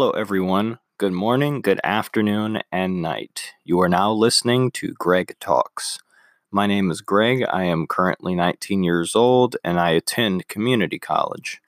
[0.00, 0.78] Hello, everyone.
[0.96, 3.52] Good morning, good afternoon, and night.
[3.64, 5.98] You are now listening to Greg Talks.
[6.50, 7.44] My name is Greg.
[7.46, 11.60] I am currently 19 years old and I attend community college.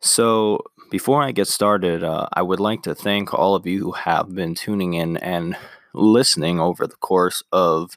[0.00, 3.92] So, before I get started, uh, I would like to thank all of you who
[3.92, 5.56] have been tuning in and
[5.94, 7.96] listening over the course of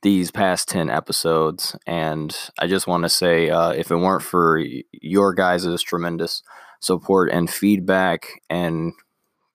[0.00, 1.76] these past 10 episodes.
[1.86, 4.58] And I just want to say uh, if it weren't for
[4.90, 6.42] your guys' tremendous
[6.84, 8.92] support and feedback and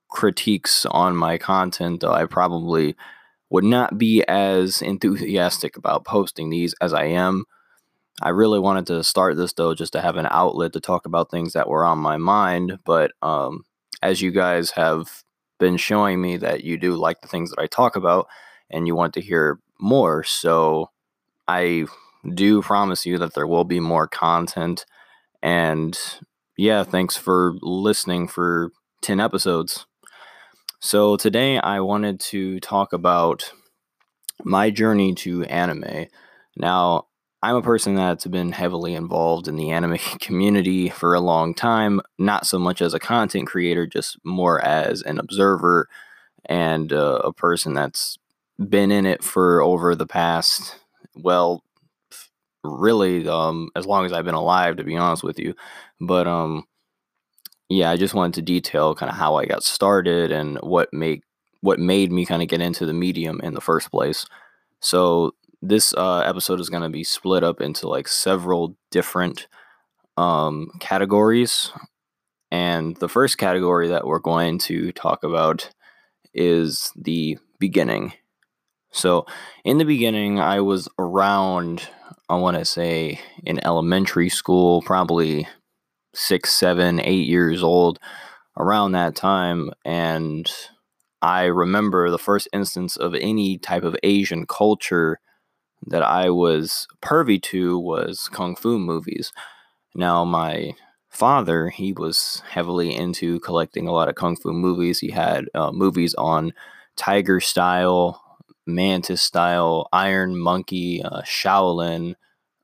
[0.09, 2.95] critiques on my content, I probably
[3.49, 7.45] would not be as enthusiastic about posting these as I am.
[8.21, 11.31] I really wanted to start this though just to have an outlet to talk about
[11.31, 13.63] things that were on my mind, but um,
[14.01, 15.23] as you guys have
[15.59, 18.27] been showing me that you do like the things that I talk about
[18.69, 20.89] and you want to hear more, so
[21.47, 21.85] I
[22.33, 24.85] do promise you that there will be more content
[25.41, 25.97] and
[26.59, 29.85] yeah, thanks for listening for 10 episodes.
[30.81, 33.53] So, today I wanted to talk about
[34.43, 36.07] my journey to anime.
[36.57, 37.07] Now,
[37.41, 42.01] I'm a person that's been heavily involved in the anime community for a long time,
[42.17, 45.87] not so much as a content creator, just more as an observer
[46.43, 48.17] and uh, a person that's
[48.67, 50.75] been in it for over the past,
[51.15, 51.63] well,
[52.63, 55.55] really um, as long as I've been alive, to be honest with you.
[55.99, 56.65] But um,
[57.69, 61.21] yeah, I just wanted to detail kind of how I got started and what made
[61.61, 64.25] what made me kind of get into the medium in the first place.
[64.79, 69.47] So this uh, episode is going to be split up into like several different
[70.17, 71.71] um, categories,
[72.51, 75.69] and the first category that we're going to talk about
[76.33, 78.13] is the beginning.
[78.91, 79.25] So
[79.63, 81.87] in the beginning, I was around
[82.29, 85.47] I want to say in elementary school, probably
[86.13, 87.99] six, seven, eight years old,
[88.57, 89.71] around that time.
[89.83, 90.49] And
[91.21, 95.19] I remember the first instance of any type of Asian culture
[95.87, 99.31] that I was pervy to was kung fu movies.
[99.95, 100.73] Now, my
[101.09, 104.99] father, he was heavily into collecting a lot of kung fu movies.
[104.99, 106.53] He had uh, movies on
[106.95, 108.21] Tiger Style,
[108.67, 112.15] Mantis Style, Iron Monkey, uh, Shaolin.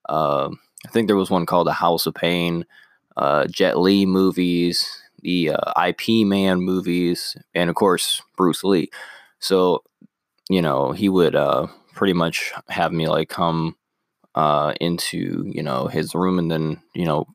[0.07, 0.49] Uh,
[0.85, 2.65] I think there was one called The House of Pain,
[3.17, 8.89] uh, Jet Li movies, the uh, IP Man movies, and of course Bruce Lee.
[9.39, 9.83] So,
[10.49, 13.75] you know, he would uh, pretty much have me like come
[14.35, 17.25] uh, into you know his room and then you know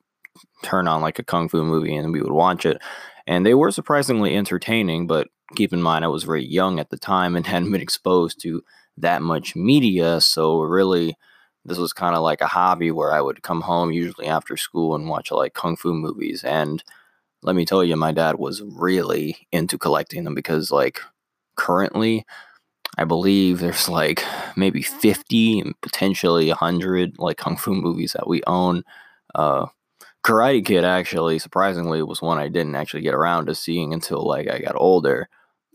[0.62, 2.78] turn on like a kung fu movie and we would watch it.
[3.26, 6.98] And they were surprisingly entertaining, but keep in mind I was very young at the
[6.98, 8.62] time and hadn't been exposed to
[8.98, 10.20] that much media.
[10.20, 11.16] So really,
[11.65, 14.94] this was kind of like a hobby where I would come home usually after school
[14.94, 16.43] and watch like kung fu movies.
[16.43, 16.82] And
[17.43, 21.00] let me tell you, my dad was really into collecting them because like
[21.56, 22.25] currently,
[22.98, 24.25] I believe there's like
[24.56, 28.82] maybe 50 and potentially 100 like kung fu movies that we own.
[29.34, 29.66] Uh,
[30.25, 34.48] Karate Kid actually, surprisingly, was one I didn't actually get around to seeing until like
[34.50, 35.28] I got older.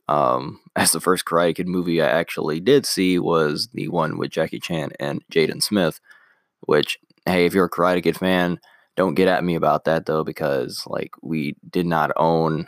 [0.07, 4.31] Um, as the first Karate Kid movie I actually did see was the one with
[4.31, 5.99] Jackie Chan and Jaden Smith.
[6.61, 8.59] Which, hey, if you're a Karate Kid fan,
[8.95, 12.67] don't get at me about that though, because like we did not own,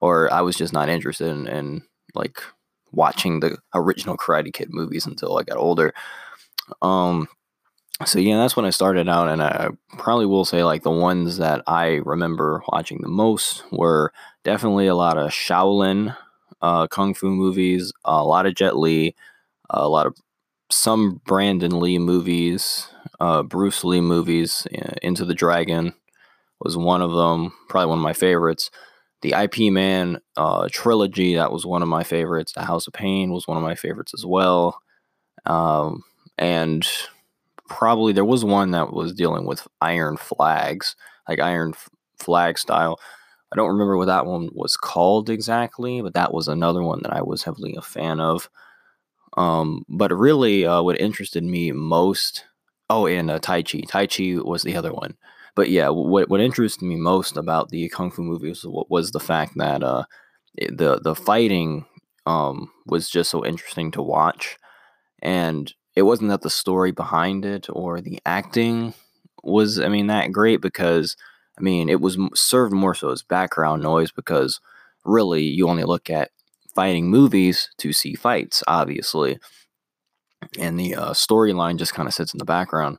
[0.00, 1.82] or I was just not interested in, in
[2.14, 2.40] like
[2.92, 5.92] watching the original Karate Kid movies until I got older.
[6.82, 7.28] Um,
[8.04, 11.38] so yeah, that's when I started out, and I probably will say like the ones
[11.38, 14.12] that I remember watching the most were
[14.44, 16.16] definitely a lot of Shaolin
[16.62, 19.14] uh, kung fu movies, a lot of Jet Li,
[19.70, 20.16] a lot of
[20.70, 22.88] some Brandon Lee movies,
[23.20, 24.66] uh, Bruce Lee movies.
[25.02, 25.94] Enter the Dragon
[26.60, 28.70] was one of them, probably one of my favorites.
[29.22, 32.52] The IP Man uh, trilogy, that was one of my favorites.
[32.52, 34.80] The House of Pain was one of my favorites as well.
[35.44, 36.02] Um,
[36.38, 36.86] and
[37.68, 40.96] probably there was one that was dealing with iron flags,
[41.28, 41.88] like iron f-
[42.18, 42.98] flag style.
[43.56, 47.14] I don't remember what that one was called exactly, but that was another one that
[47.14, 48.50] I was heavily a fan of.
[49.38, 52.44] Um, but really, uh, what interested me most,
[52.90, 53.80] oh, and uh, Tai Chi.
[53.88, 55.16] Tai Chi was the other one.
[55.54, 59.56] But yeah, what what interested me most about the kung fu movies was, the fact
[59.56, 60.04] that uh,
[60.58, 61.86] the the fighting
[62.26, 64.58] um, was just so interesting to watch,
[65.22, 68.92] and it wasn't that the story behind it or the acting
[69.42, 71.16] was, I mean, that great because
[71.58, 74.60] I mean, it was served more so as background noise because
[75.04, 76.30] really you only look at
[76.74, 79.38] fighting movies to see fights, obviously.
[80.58, 82.98] And the uh, storyline just kind of sits in the background.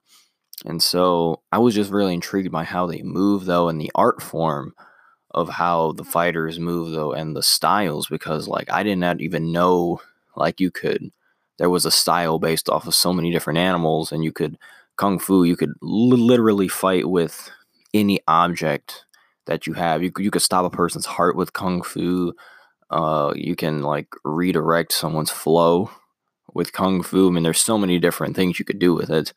[0.65, 4.21] And so I was just really intrigued by how they move, though, and the art
[4.21, 4.73] form
[5.31, 9.51] of how the fighters move though and the styles because like I did not even
[9.51, 10.01] know
[10.35, 11.11] like you could
[11.59, 14.57] there was a style based off of so many different animals and you could
[14.95, 17.51] kung fu you could literally fight with
[17.93, 19.05] any object
[19.45, 20.03] that you have.
[20.03, 22.33] You, you could stop a person's heart with kung fu
[22.89, 25.91] uh, you can like redirect someone's flow
[26.53, 27.27] with kung fu.
[27.27, 29.33] I mean there's so many different things you could do with it.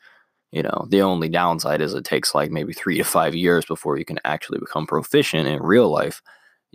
[0.52, 3.98] You know the only downside is it takes like maybe three to five years before
[3.98, 6.22] you can actually become proficient in real life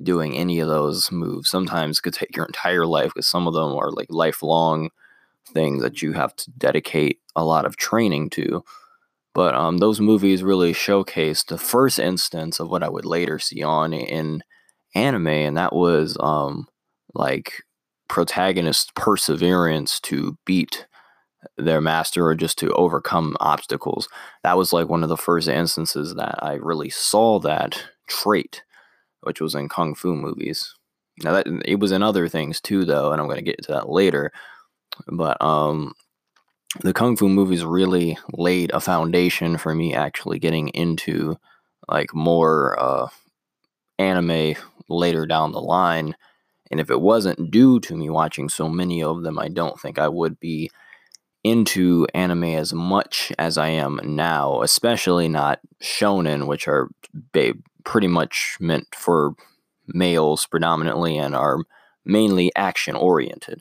[0.03, 1.49] doing any of those moves.
[1.49, 4.89] Sometimes it could take your entire life because some of them are like lifelong
[5.47, 8.63] things that you have to dedicate a lot of training to
[9.35, 13.61] but um, those movies really showcased the first instance of what i would later see
[13.61, 14.41] on in
[14.95, 16.67] anime and that was um,
[17.13, 17.61] like
[18.07, 20.87] protagonist perseverance to beat
[21.57, 24.07] their master or just to overcome obstacles.
[24.43, 28.63] That was like one of the first instances that I really saw that trait,
[29.21, 30.73] which was in kung fu movies.
[31.23, 33.71] Now that it was in other things too, though, and I'm going to get to
[33.73, 34.31] that later.
[35.07, 35.93] But um,
[36.81, 41.37] the kung fu movies really laid a foundation for me actually getting into
[41.87, 43.07] like more uh,
[43.99, 44.55] anime
[44.89, 46.15] later down the line.
[46.71, 49.99] And if it wasn't due to me watching so many of them, I don't think
[49.99, 50.71] I would be
[51.43, 56.89] into anime as much as I am now, especially not shonen, which are
[57.83, 59.35] pretty much meant for
[59.87, 61.59] males predominantly and are
[62.03, 63.59] mainly action oriented.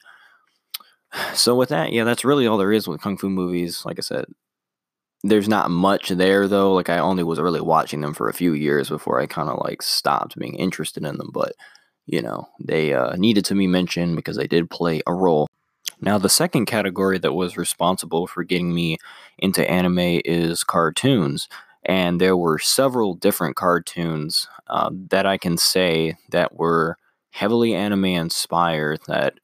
[1.34, 3.84] So with that, yeah, that's really all there is with kung fu movies.
[3.84, 4.26] Like I said,
[5.22, 6.72] there's not much there though.
[6.72, 9.58] Like I only was really watching them for a few years before I kind of
[9.64, 11.30] like stopped being interested in them.
[11.32, 11.52] But
[12.06, 15.48] you know, they uh, needed to be mentioned because they did play a role.
[16.00, 18.98] Now, the second category that was responsible for getting me
[19.38, 21.48] into anime is cartoons.
[21.86, 26.98] And there were several different cartoons uh, that I can say that were
[27.30, 29.34] heavily anime inspired that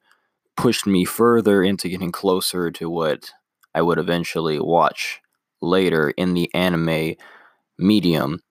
[0.57, 3.31] pushed me further into getting closer to what
[3.73, 5.21] I would eventually watch
[5.61, 7.15] later in the anime
[7.77, 8.41] medium.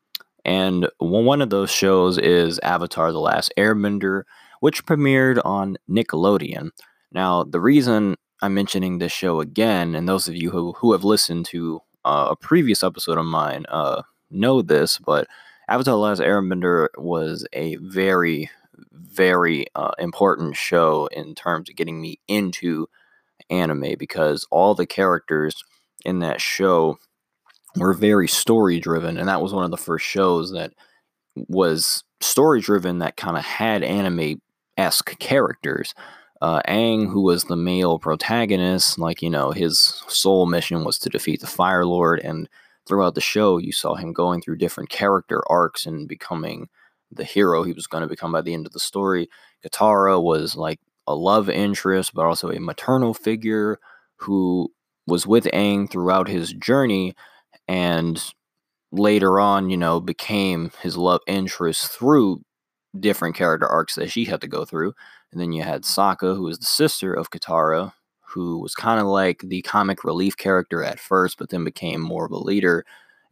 [0.44, 4.22] And one of those shows is Avatar The Last Airbender,
[4.60, 6.70] which premiered on Nickelodeon.
[7.12, 11.04] Now, the reason I'm mentioning this show again, and those of you who, who have
[11.04, 15.26] listened to uh, a previous episode of mine uh, know this, but
[15.68, 18.50] Avatar: The Last Airbender was a very,
[18.92, 22.86] very uh, important show in terms of getting me into
[23.48, 25.62] anime because all the characters
[26.04, 26.98] in that show
[27.76, 30.72] were very story driven, and that was one of the first shows that
[31.48, 34.40] was story driven that kind of had anime
[34.76, 35.94] esque characters
[36.40, 41.40] uh, who was the male protagonist, like, you know, his sole mission was to defeat
[41.40, 42.20] the Fire Lord.
[42.20, 42.48] And
[42.88, 46.68] throughout the show, you saw him going through different character arcs and becoming
[47.10, 49.28] the hero he was going to become by the end of the story.
[49.64, 53.78] Katara was like a love interest, but also a maternal figure
[54.16, 54.72] who
[55.06, 57.14] was with Aang throughout his journey
[57.66, 58.22] and
[58.92, 62.42] later on, you know, became his love interest through
[62.98, 64.94] different character arcs that she had to go through.
[65.32, 69.06] And then you had Sokka, who was the sister of Katara, who was kind of
[69.06, 72.84] like the comic relief character at first, but then became more of a leader.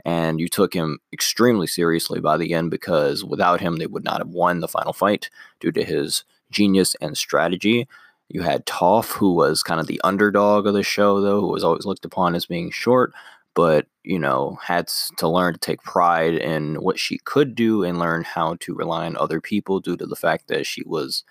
[0.08, 4.20] And you took him extremely seriously by the end because without him, they would not
[4.20, 5.28] have won the final fight
[5.60, 7.86] due to his genius and strategy.
[8.30, 11.62] You had Toph, who was kind of the underdog of the show, though, who was
[11.62, 13.12] always looked upon as being short,
[13.52, 14.88] but, you know, had
[15.18, 19.04] to learn to take pride in what she could do and learn how to rely
[19.04, 21.22] on other people due to the fact that she was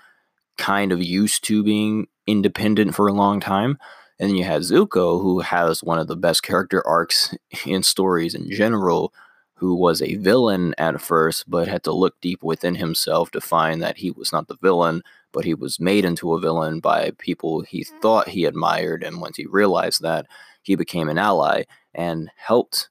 [0.60, 3.80] kind of used to being independent for a long time.
[4.20, 8.34] And then you had Zuko, who has one of the best character arcs in stories
[8.34, 9.14] in general,
[9.56, 13.82] who was a villain at first, but had to look deep within himself to find
[13.82, 17.62] that he was not the villain, but he was made into a villain by people
[17.62, 19.04] he thought he admired.
[19.04, 20.28] And once he realized that,
[20.62, 22.90] he became an ally and helped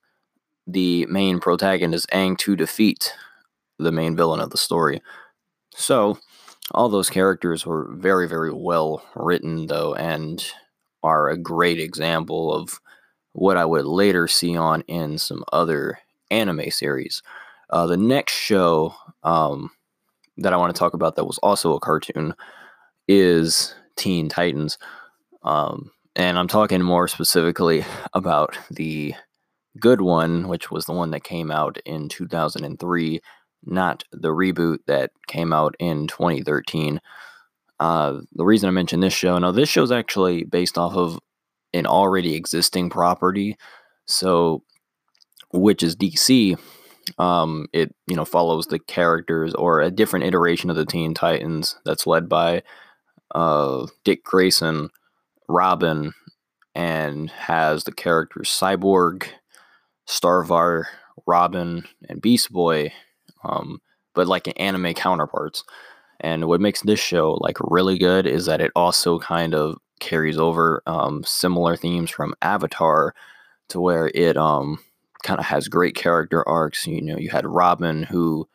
[0.67, 3.13] the main protagonist, Aang, to defeat
[3.79, 5.03] the main villain of the story.
[5.75, 6.19] So,
[6.73, 10.45] all those characters were very, very well written, though, and
[11.07, 12.81] are a great example of
[13.33, 15.99] what I would later see on in some other
[16.31, 17.23] anime series.
[17.71, 19.71] Uh, the next show um,
[20.39, 22.35] that I want to talk about that was also a cartoon
[23.09, 24.79] is Teen Titans.
[25.43, 29.15] Um, and I'm talking more specifically about the
[29.79, 33.21] good one, which was the one that came out in 2003
[33.67, 37.01] not the reboot that came out in 2013.
[37.79, 41.19] Uh, the reason I mention this show, now this show is actually based off of
[41.75, 43.57] an already existing property,
[44.07, 44.63] so
[45.53, 46.59] which is DC,
[47.19, 51.77] Um, it you know follows the characters or a different iteration of the Teen Titans
[51.85, 52.63] that's led by
[53.35, 54.91] uh, Dick Grayson,
[55.49, 56.13] Robin,
[56.75, 59.27] and has the characters Cyborg,
[60.09, 60.85] Starfire,
[61.27, 62.93] Robin, and Beast Boy,
[63.45, 63.81] um,
[64.15, 65.63] but like an anime counterparts.
[66.21, 70.39] And what makes this show like really good is that it also kind of carries
[70.39, 73.15] over um, similar themes from Avatar
[73.69, 74.79] to where it um,
[75.23, 76.87] kind of has great character arcs.
[76.87, 78.49] You know, you had Robin who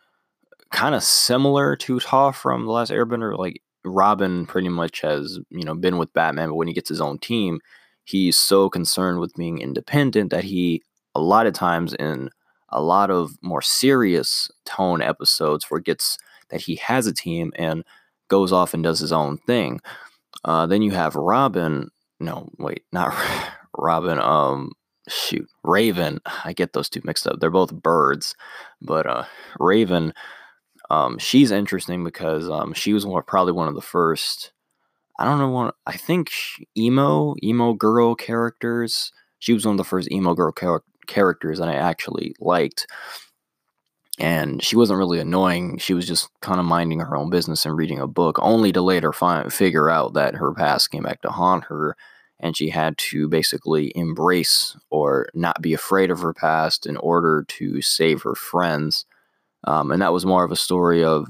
[0.71, 3.37] kind of similar to Toph from The Last Airbender.
[3.37, 7.01] Like Robin pretty much has, you know, been with Batman, but when he gets his
[7.01, 7.59] own team,
[8.03, 10.81] he's so concerned with being independent that he
[11.13, 12.29] a lot of times in
[12.69, 16.17] a lot of more serious tone episodes forgets
[16.51, 17.83] that he has a team and
[18.29, 19.79] goes off and does his own thing.
[20.45, 21.89] Uh, then you have Robin.
[22.19, 23.13] No, wait, not
[23.77, 24.19] Robin.
[24.19, 24.71] Um,
[25.07, 26.19] shoot, Raven.
[26.45, 27.39] I get those two mixed up.
[27.39, 28.35] They're both birds,
[28.81, 29.25] but uh,
[29.59, 30.13] Raven.
[30.89, 34.51] Um, she's interesting because um, she was one, probably one of the first.
[35.17, 36.31] I don't know what I think
[36.77, 39.11] emo emo girl characters.
[39.39, 42.87] She was one of the first emo girl char- characters that I actually liked.
[44.21, 45.79] And she wasn't really annoying.
[45.79, 48.81] She was just kind of minding her own business and reading a book, only to
[48.81, 51.97] later find, figure out that her past came back to haunt her
[52.39, 57.45] and she had to basically embrace or not be afraid of her past in order
[57.47, 59.05] to save her friends.
[59.63, 61.27] Um, and that was more of a story of,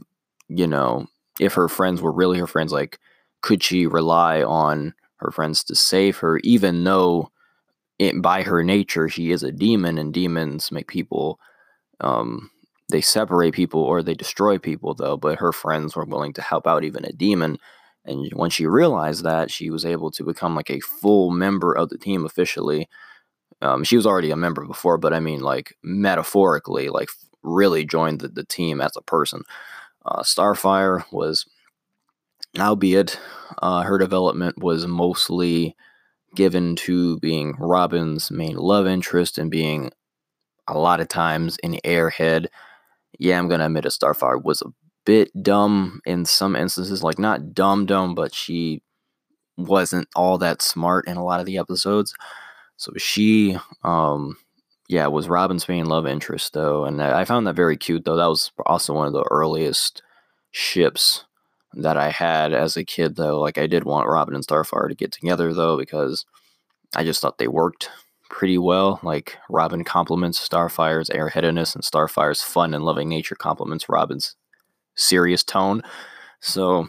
[0.49, 1.07] you know,
[1.39, 2.99] if her friends were really her friends, like,
[3.41, 7.31] could she rely on her friends to save her, even though
[7.99, 11.39] it, by her nature she is a demon and demons make people,
[12.01, 12.51] um,
[12.91, 16.67] they separate people or they destroy people, though, but her friends were willing to help
[16.67, 17.57] out even a demon.
[18.05, 21.89] And when she realized that, she was able to become like a full member of
[21.89, 22.89] the team officially.
[23.61, 27.09] Um, she was already a member before, but I mean, like metaphorically, like
[27.43, 29.43] really joined the, the team as a person.
[30.05, 31.45] Uh, Starfire was,
[32.57, 33.19] albeit
[33.61, 35.75] uh, her development was mostly
[36.35, 39.91] given to being Robin's main love interest and being
[40.67, 42.47] a lot of times an airhead.
[43.21, 44.73] Yeah, I'm gonna admit a Starfire was a
[45.05, 48.81] bit dumb in some instances, like not dumb dumb, but she
[49.57, 52.15] wasn't all that smart in a lot of the episodes.
[52.77, 54.37] So she, um,
[54.89, 58.15] yeah, was Robin's main love interest though, and I found that very cute though.
[58.15, 60.01] That was also one of the earliest
[60.49, 61.25] ships
[61.73, 63.39] that I had as a kid though.
[63.39, 66.25] Like I did want Robin and Starfire to get together though because
[66.95, 67.91] I just thought they worked
[68.31, 68.99] pretty well.
[69.03, 74.35] Like Robin compliments Starfire's airheadedness, and Starfire's fun and loving nature compliments Robin's
[74.95, 75.83] serious tone.
[76.39, 76.87] So,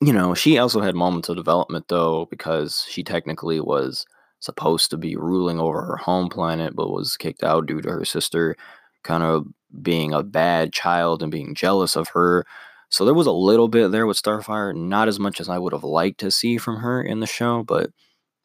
[0.00, 4.04] you know, she also had moments of development though, because she technically was
[4.40, 8.04] supposed to be ruling over her home planet, but was kicked out due to her
[8.04, 8.56] sister
[9.04, 9.46] kind of
[9.82, 12.44] being a bad child and being jealous of her.
[12.88, 15.72] So there was a little bit there with Starfire, not as much as I would
[15.72, 17.90] have liked to see from her in the show, but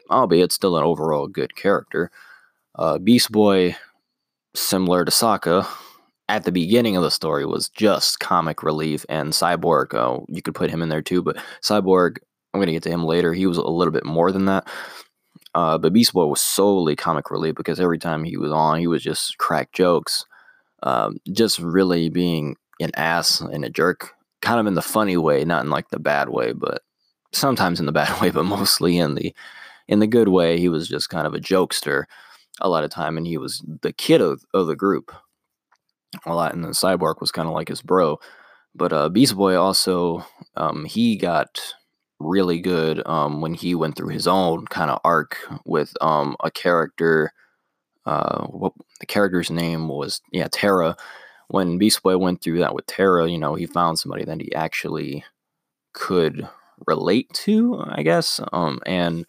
[0.10, 2.12] albeit still an overall good character.
[2.76, 3.76] Uh, Beast Boy,
[4.56, 5.68] similar to Sokka,
[6.30, 9.94] at the beginning of the story was just comic relief and Cyborg.
[9.94, 12.18] Oh, you could put him in there too, but Cyborg,
[12.54, 13.34] I'm gonna get to him later.
[13.34, 14.68] He was a little bit more than that.
[15.56, 18.88] Uh, but Beast Boy was solely comic relief because every time he was on, he
[18.88, 20.26] was just crack jokes,
[20.84, 25.44] um, just really being an ass and a jerk, kind of in the funny way,
[25.46, 26.82] not in like the bad way, but
[27.32, 29.34] sometimes in the bad way, but mostly in the
[29.88, 30.60] in the good way.
[30.60, 32.06] He was just kind of a jokester
[32.62, 35.12] a lot of time, and he was the kid of, of the group
[36.26, 38.20] a lot, and then Cyborg was kind of like his bro.
[38.76, 40.26] But uh, Beast Boy also,
[40.56, 41.60] um, he got
[42.20, 46.52] really good um, when he went through his own kind of arc with um, a
[46.52, 47.32] character.
[48.06, 50.22] Uh, what the character's name was?
[50.32, 50.96] Yeah, Terra.
[51.50, 54.54] When Beast Boy went through that with Terra, you know, he found somebody that he
[54.54, 55.24] actually
[55.94, 56.48] could
[56.86, 58.40] relate to, I guess.
[58.54, 59.26] Um, and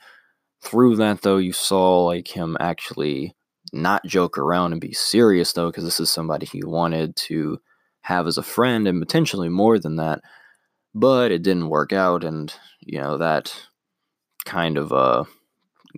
[0.62, 3.34] through that, though, you saw like him actually
[3.72, 7.60] not joke around and be serious though, because this is somebody he wanted to
[8.02, 10.20] have as a friend and potentially more than that.
[10.94, 13.54] But it didn't work out, and you know that
[14.44, 15.24] kind of uh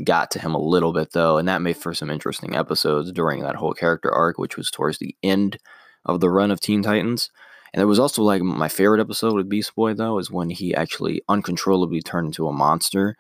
[0.05, 3.43] got to him a little bit though, and that made for some interesting episodes during
[3.43, 5.59] that whole character arc, which was towards the end
[6.05, 7.31] of the run of Teen Titans.
[7.73, 10.75] And there was also like my favorite episode with Beast Boy though is when he
[10.75, 13.17] actually uncontrollably turned into a monster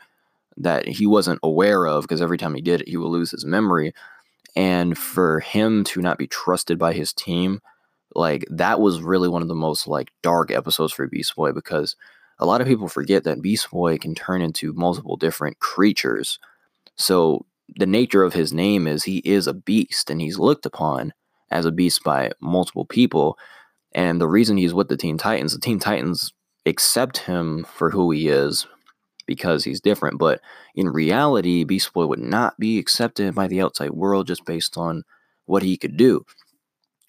[0.62, 3.44] that he wasn't aware of because every time he did it, he would lose his
[3.44, 3.92] memory
[4.56, 7.60] and for him to not be trusted by his team
[8.16, 11.94] like that was really one of the most like dark episodes for beast boy because
[12.40, 16.40] a lot of people forget that beast boy can turn into multiple different creatures
[16.96, 21.12] so the nature of his name is he is a beast and he's looked upon
[21.50, 23.38] as a beast by multiple people.
[23.92, 26.32] And the reason he's with the Teen Titans, the Teen Titans
[26.66, 28.66] accept him for who he is
[29.30, 30.18] because he's different.
[30.18, 30.40] But
[30.74, 35.04] in reality, Beast Boy would not be accepted by the outside world just based on
[35.46, 36.26] what he could do.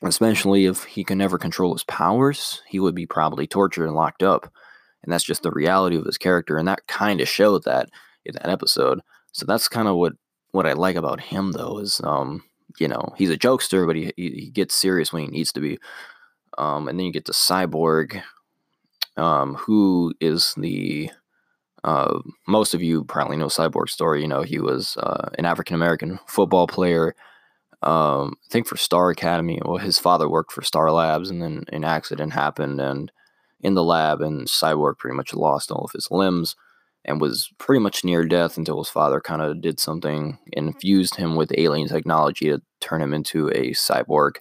[0.03, 4.21] Especially if he can never control his powers, he would be probably tortured and locked
[4.21, 4.53] up.
[5.01, 6.57] And that's just the reality of his character.
[6.57, 7.89] And that kind of showed that
[8.23, 8.99] in that episode.
[9.31, 10.13] So that's kind of what
[10.51, 12.43] what I like about him though is um
[12.77, 15.79] you know he's a jokester but he he gets serious when he needs to be.
[16.59, 18.21] Um, and then you get to Cyborg,
[19.17, 21.09] um, who is the
[21.83, 24.21] uh, most of you probably know Cyborg's story.
[24.21, 27.15] You know, he was uh, an African American football player.
[27.83, 29.59] Um, I think for Star Academy.
[29.65, 33.11] Well, his father worked for Star Labs, and then an accident happened, and
[33.61, 36.55] in the lab, and Cyborg pretty much lost all of his limbs
[37.05, 41.15] and was pretty much near death until his father kind of did something, and infused
[41.15, 44.37] him with alien technology to turn him into a cyborg,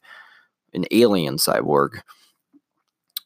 [0.75, 2.01] an alien cyborg.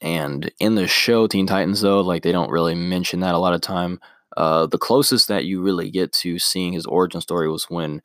[0.00, 3.54] And in the show Teen Titans, though, like they don't really mention that a lot
[3.54, 4.00] of time.
[4.36, 8.02] Uh, the closest that you really get to seeing his origin story was when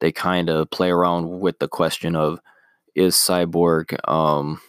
[0.00, 2.40] they kind of play around with the question of
[2.94, 4.60] is Cyborg, um,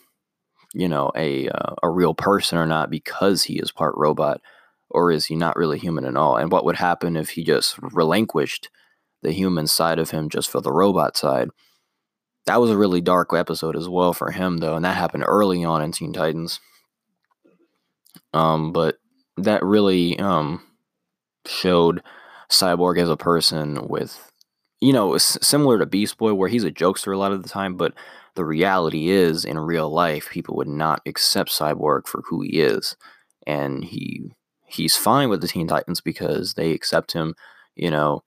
[0.74, 4.42] you know, a uh, a real person or not because he is part robot,
[4.90, 6.38] or is he not really human at all?
[6.38, 8.70] And what would happen if he just relinquished
[9.24, 11.50] the human side of him just for the robot side?
[12.46, 15.64] That was a really dark episode as well for him, though, and that happened early
[15.64, 16.60] on in Teen Titans.
[18.34, 18.98] Um, but
[19.38, 20.62] that really um,
[21.46, 22.02] showed
[22.50, 24.32] Cyborg as a person with,
[24.82, 27.76] you know, similar to Beast Boy, where he's a jokester a lot of the time,
[27.76, 27.94] but
[28.36, 32.96] the reality is, in real life, people would not accept Cyborg for who he is,
[33.46, 34.32] and he
[34.66, 37.36] he's fine with the Teen Titans because they accept him,
[37.76, 38.24] you know,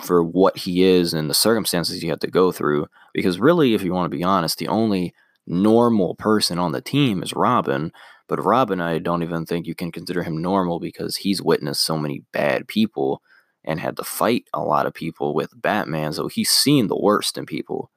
[0.00, 2.86] for what he is and the circumstances you had to go through.
[3.12, 5.14] Because really, if you want to be honest, the only
[5.46, 7.92] normal person on the team is Robin.
[8.26, 11.98] But Robin, I don't even think you can consider him normal because he's witnessed so
[11.98, 13.22] many bad people
[13.64, 16.12] and had to fight a lot of people with Batman.
[16.12, 17.90] So he's seen the worst in people.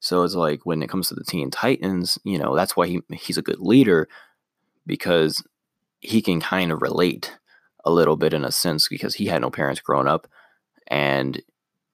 [0.00, 3.00] So it's like when it comes to the Teen Titans, you know, that's why he,
[3.12, 4.08] he's a good leader
[4.84, 5.44] because
[6.00, 7.38] he can kind of relate
[7.84, 10.26] a little bit in a sense because he had no parents growing up
[10.88, 11.42] and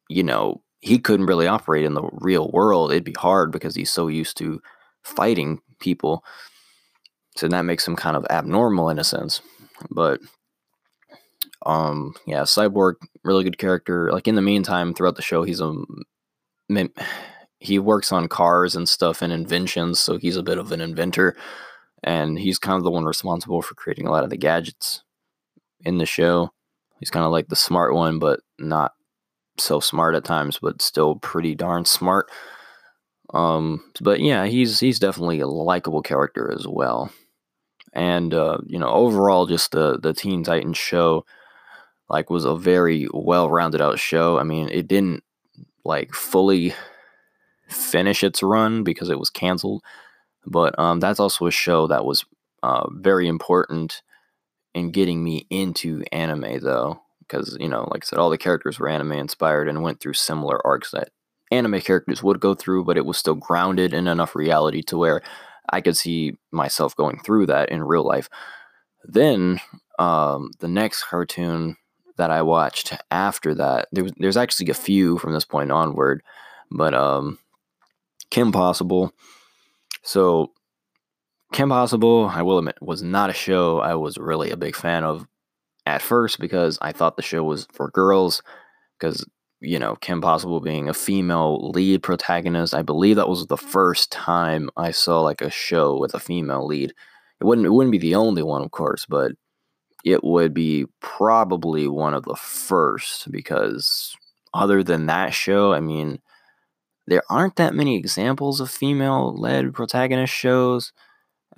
[0.09, 3.91] you know he couldn't really operate in the real world it'd be hard because he's
[3.91, 4.61] so used to
[5.03, 6.25] fighting people
[7.37, 9.41] so that makes him kind of abnormal in a sense
[9.91, 10.21] but
[11.67, 15.75] um yeah cyborg really good character like in the meantime throughout the show he's a
[17.61, 21.37] he works on cars and stuff and inventions so he's a bit of an inventor
[22.05, 25.03] and he's kind of the one responsible for creating a lot of the gadgets
[25.81, 26.51] in the show.
[26.99, 28.93] He's kind of like the smart one, but not
[29.59, 32.31] so smart at times, but still pretty darn smart.
[33.35, 37.11] Um, but yeah, he's he's definitely a likable character as well.
[37.93, 41.25] And uh, you know, overall, just the the Teen Titans show
[42.09, 44.39] like was a very well rounded out show.
[44.39, 45.23] I mean, it didn't
[45.85, 46.75] like fully
[47.69, 49.83] finish its run because it was canceled
[50.49, 52.25] but um, that's also a show that was
[52.63, 54.03] uh, very important
[54.79, 58.79] in getting me into anime, though, because you know, like I said, all the characters
[58.79, 61.11] were anime inspired and went through similar arcs that
[61.51, 65.23] anime characters would go through, but it was still grounded in enough reality to where
[65.71, 68.29] I could see myself going through that in real life.
[69.05, 69.61] Then
[69.99, 71.77] um, the next cartoon
[72.17, 76.23] that I watched after that, there was, there's actually a few from this point onward,
[76.71, 77.39] but um,
[78.31, 79.13] Kim Possible
[80.09, 80.53] so,
[81.53, 85.05] Kim Possible, I will admit, was not a show I was really a big fan
[85.05, 85.27] of
[85.87, 88.43] at first because I thought the show was for girls.
[88.99, 89.25] Because,
[89.61, 94.13] you know, Kim Possible being a female lead protagonist, I believe that was the first
[94.13, 96.93] time I saw like a show with a female lead.
[97.41, 99.33] It wouldn't it wouldn't be the only one, of course, but
[100.05, 104.17] it would be probably one of the first because
[104.55, 106.21] other than that show, I mean,
[107.07, 110.93] there aren't that many examples of female led protagonist shows.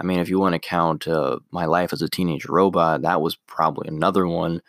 [0.00, 3.20] I mean, if you want to count uh, My Life as a Teenage Robot, that
[3.20, 4.62] was probably another one.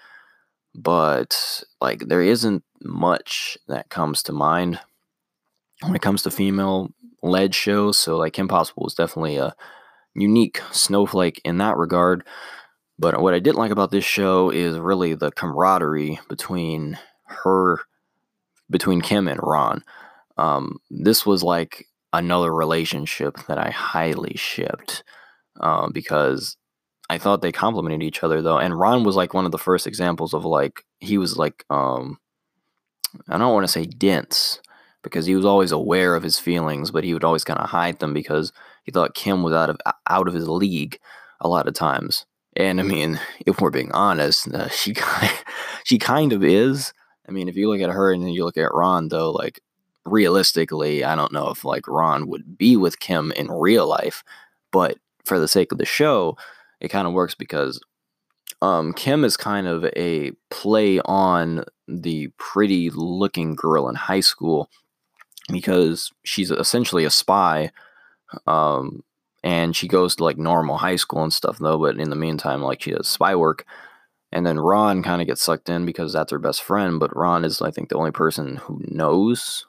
[0.76, 4.80] But, like, there isn't much that comes to mind
[5.82, 6.92] when it comes to female
[7.24, 7.98] led shows.
[7.98, 9.56] So, like, Kim Possible is definitely a
[10.14, 12.26] unique snowflake in that regard.
[13.00, 17.78] But what I did like about this show is really the camaraderie between her,
[18.70, 19.84] between Kim and Ron.
[20.38, 25.04] Um, this was like another relationship that I highly shipped
[25.60, 26.58] um, because
[27.10, 28.58] I thought they complemented each other though.
[28.58, 32.18] And Ron was like one of the first examples of like he was like um,
[33.28, 34.62] I don't want to say dense,
[35.04, 38.00] because he was always aware of his feelings, but he would always kind of hide
[38.00, 38.52] them because
[38.84, 39.78] he thought Kim was out of
[40.10, 41.00] out of his league
[41.40, 42.26] a lot of times.
[42.56, 45.32] And I mean, if we're being honest, uh, she kind
[45.84, 46.94] she kind of is.
[47.28, 49.62] I mean, if you look at her and then you look at Ron, though, like
[50.06, 54.24] realistically, I don't know if like Ron would be with Kim in real life,
[54.72, 56.38] but for the sake of the show,
[56.80, 57.80] it kind of works because
[58.62, 64.70] um, Kim is kind of a play on the pretty looking girl in high school
[65.52, 67.72] because she's essentially a spy.
[68.48, 69.04] Um,
[69.44, 72.62] and she goes to like normal high school and stuff though, but in the meantime,
[72.62, 73.66] like she does spy work.
[74.32, 77.44] And then Ron kind of gets sucked in because that's her best friend, but Ron
[77.44, 79.66] is, I think, the only person who knows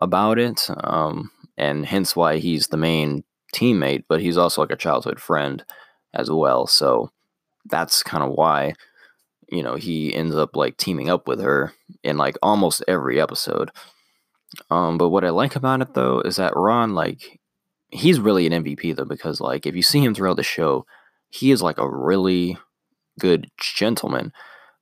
[0.00, 0.68] about it.
[0.84, 5.64] Um, and hence why he's the main teammate, but he's also like a childhood friend
[6.14, 6.66] as well.
[6.66, 7.10] So
[7.66, 8.74] that's kind of why,
[9.50, 13.70] you know, he ends up like teaming up with her in like almost every episode.
[14.70, 17.40] Um, but what I like about it though is that Ron, like,
[17.90, 20.86] he's really an MVP though, because like if you see him throughout the show,
[21.28, 22.58] he is like a really
[23.18, 24.32] good gentleman.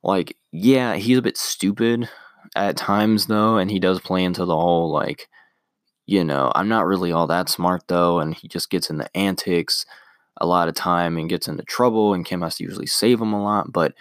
[0.03, 2.09] Like, yeah, he's a bit stupid
[2.55, 5.27] at times though, and he does play into the whole like,
[6.09, 9.85] you know, I'm not really all that smart though, and he just gets into antics
[10.37, 13.31] a lot of time and gets into trouble, and Kim has to usually save him
[13.31, 13.71] a lot.
[13.71, 13.93] But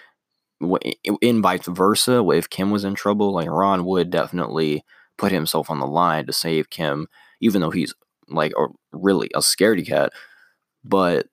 [1.20, 4.84] in vice versa, if Kim was in trouble, like Ron would definitely
[5.18, 7.08] put himself on the line to save Kim,
[7.40, 7.94] even though he's
[8.28, 10.12] like a, really a scaredy cat.
[10.84, 11.26] But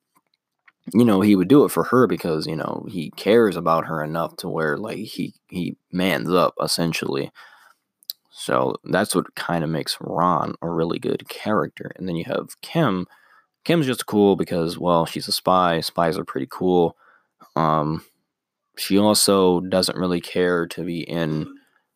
[0.92, 4.04] you know, he would do it for her because, you know, he cares about her
[4.04, 7.30] enough to where like he he mans up essentially.
[8.38, 11.90] So that's what kind of makes Ron a really good character.
[11.96, 13.06] And then you have Kim.
[13.64, 15.80] Kim's just cool because, well, she's a spy.
[15.80, 16.96] Spies are pretty cool.
[17.56, 18.04] Um,
[18.76, 21.46] she also doesn't really care to be in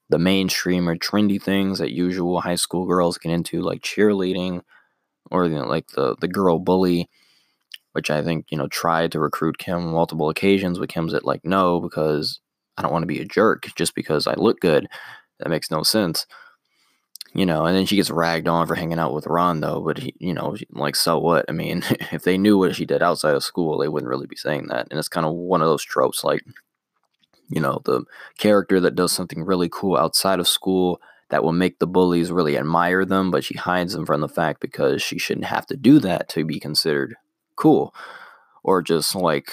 [0.09, 4.63] the mainstream or trendy things that usual high school girls get into, like cheerleading
[5.31, 7.09] or you know, like the the girl bully
[7.93, 11.45] which I think, you know, tried to recruit Kim multiple occasions, but Kim's at like,
[11.45, 12.41] no, because
[12.77, 14.87] I don't want to be a jerk just because I look good.
[15.41, 16.27] That makes no sense.
[17.33, 19.81] You know, and then she gets ragged on for hanging out with Ron, though.
[19.81, 21.45] But, he, you know, like, so what?
[21.49, 24.37] I mean, if they knew what she did outside of school, they wouldn't really be
[24.37, 24.89] saying that.
[24.91, 26.43] And it's kind of one of those tropes, like,
[27.49, 28.05] you know, the
[28.39, 31.01] character that does something really cool outside of school
[31.31, 34.61] that will make the bullies really admire them, but she hides them from the fact
[34.61, 37.17] because she shouldn't have to do that to be considered
[37.57, 37.95] cool
[38.63, 39.53] or just like,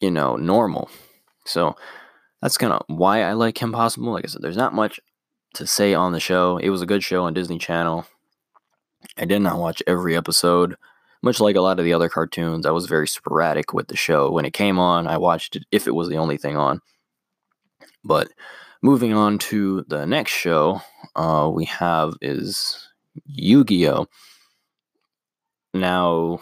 [0.00, 0.90] you know, normal.
[1.44, 1.76] So
[2.42, 4.12] that's kind of why I like Kim Possible.
[4.12, 5.00] Like I said, there's not much
[5.54, 6.58] to say on the show.
[6.58, 8.06] It was a good show on Disney Channel.
[9.16, 10.76] I did not watch every episode.
[11.22, 14.30] Much like a lot of the other cartoons, I was very sporadic with the show.
[14.30, 16.80] When it came on, I watched it if it was the only thing on.
[18.04, 18.28] But
[18.82, 20.80] moving on to the next show,
[21.16, 22.88] uh, we have is
[23.26, 24.06] Yu Gi Oh!
[25.74, 26.40] Now,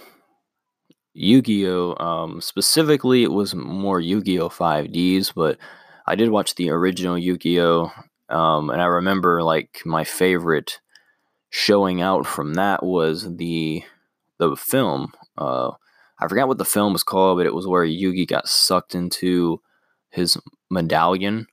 [1.14, 1.96] Yu-Gi-Oh!
[1.98, 4.48] Um, specifically, it was more Yu-Gi-Oh!
[4.48, 5.58] 5Ds, but
[6.06, 7.90] I did watch the original Yu-Gi-Oh!
[8.28, 10.80] Um, and I remember like my favorite
[11.50, 13.82] showing out from that was the
[14.38, 15.12] the film.
[15.38, 15.72] Uh,
[16.18, 19.60] I forgot what the film was called, but it was where Yugi got sucked into
[20.10, 20.38] his
[20.70, 21.46] medallion,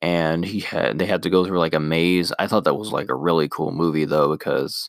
[0.00, 2.32] and he had they had to go through like a maze.
[2.38, 4.88] I thought that was like a really cool movie though because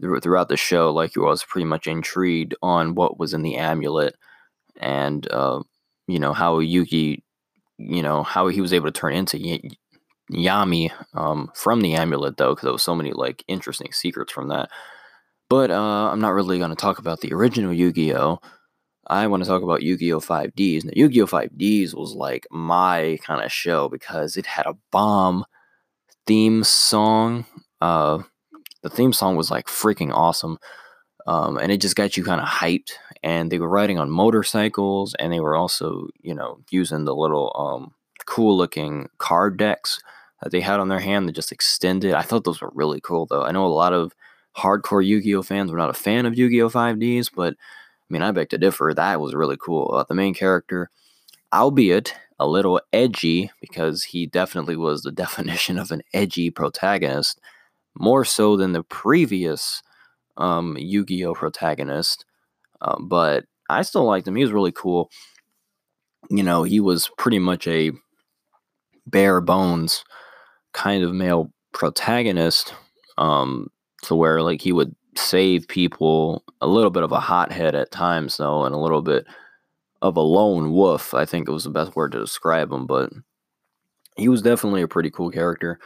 [0.00, 4.14] throughout the show, like he was pretty much intrigued on what was in the amulet,
[4.80, 5.62] and uh,
[6.06, 7.22] you know how Yugi,
[7.78, 9.60] you know how he was able to turn into y-
[10.32, 14.48] Yami um, from the amulet, though, because there was so many like interesting secrets from
[14.48, 14.70] that.
[15.48, 18.40] But uh, I'm not really going to talk about the original Yu-Gi-Oh.
[19.08, 20.84] I want to talk about Yu-Gi-Oh 5Ds.
[20.84, 25.44] Now, Yu-Gi-Oh 5Ds was like my kind of show because it had a bomb
[26.26, 27.46] theme song.
[27.80, 28.22] Uh,
[28.82, 30.58] the theme song was like freaking awesome.
[31.26, 32.92] Um, and it just got you kind of hyped.
[33.22, 37.52] And they were riding on motorcycles, and they were also, you know, using the little
[37.56, 37.94] um,
[38.26, 40.00] cool looking card decks
[40.42, 42.14] that they had on their hand that just extended.
[42.14, 43.42] I thought those were really cool, though.
[43.42, 44.12] I know a lot of
[44.56, 47.54] hardcore Yu Gi Oh fans were not a fan of Yu Gi Oh 5Ds, but
[47.54, 48.92] I mean, I beg to differ.
[48.94, 49.92] That was really cool.
[49.92, 50.90] Uh, the main character,
[51.52, 57.40] albeit a little edgy, because he definitely was the definition of an edgy protagonist
[57.98, 59.82] more so than the previous
[60.36, 62.24] um, Yu Gi Oh protagonist.
[62.80, 64.36] Uh, but I still liked him.
[64.36, 65.10] He was really cool.
[66.30, 67.92] You know, he was pretty much a
[69.06, 70.04] bare bones
[70.72, 72.74] kind of male protagonist
[73.16, 73.68] um,
[74.02, 78.36] to where, like, he would save people, a little bit of a hothead at times,
[78.36, 79.26] though, and a little bit
[80.02, 81.14] of a lone wolf.
[81.14, 83.10] I think it was the best word to describe him, but
[84.16, 85.78] he was definitely a pretty cool character.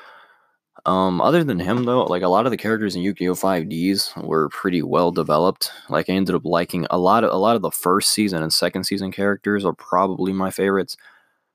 [0.87, 3.35] Um, other than him though, like a lot of the characters in Yu-Gi-Oh!
[3.35, 5.71] 5Ds were pretty well developed.
[5.89, 8.53] Like I ended up liking a lot of a lot of the first season and
[8.53, 10.97] second season characters are probably my favorites.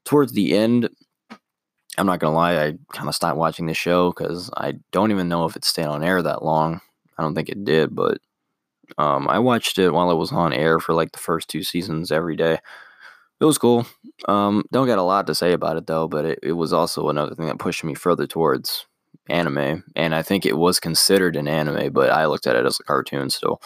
[0.06, 0.90] Towards the end,
[1.98, 5.30] I'm not gonna lie, I kind of stopped watching the show because I don't even
[5.30, 6.82] know if it stayed on air that long.
[7.18, 8.20] I don't think it did, but
[8.98, 12.12] um, I watched it while it was on air for like the first two seasons
[12.12, 12.60] every day.
[13.42, 13.86] It was cool.
[14.28, 17.10] Um, don't got a lot to say about it though, but it, it was also
[17.10, 18.86] another thing that pushed me further towards
[19.30, 19.84] anime.
[19.96, 22.84] And I think it was considered an anime, but I looked at it as a
[22.84, 23.62] cartoon still.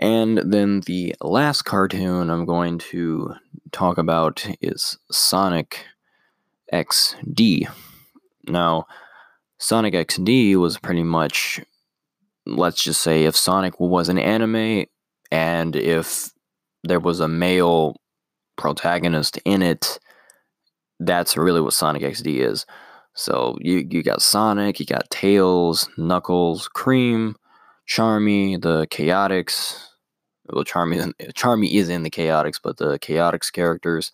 [0.00, 3.34] And then the last cartoon I'm going to
[3.72, 5.84] talk about is Sonic
[6.72, 7.68] XD.
[8.46, 8.86] Now,
[9.58, 11.60] Sonic XD was pretty much,
[12.44, 14.86] let's just say, if Sonic was an anime
[15.30, 16.30] and if
[16.82, 17.96] there was a male
[18.56, 19.98] protagonist in it,
[21.00, 22.66] that's really what Sonic XD is.
[23.14, 27.36] So you you got Sonic, you got Tails, Knuckles, Cream,
[27.88, 29.80] Charmy, the Chaotix.
[30.52, 34.10] Well, Charmy Charmy is in the Chaotix, but the Chaotix characters,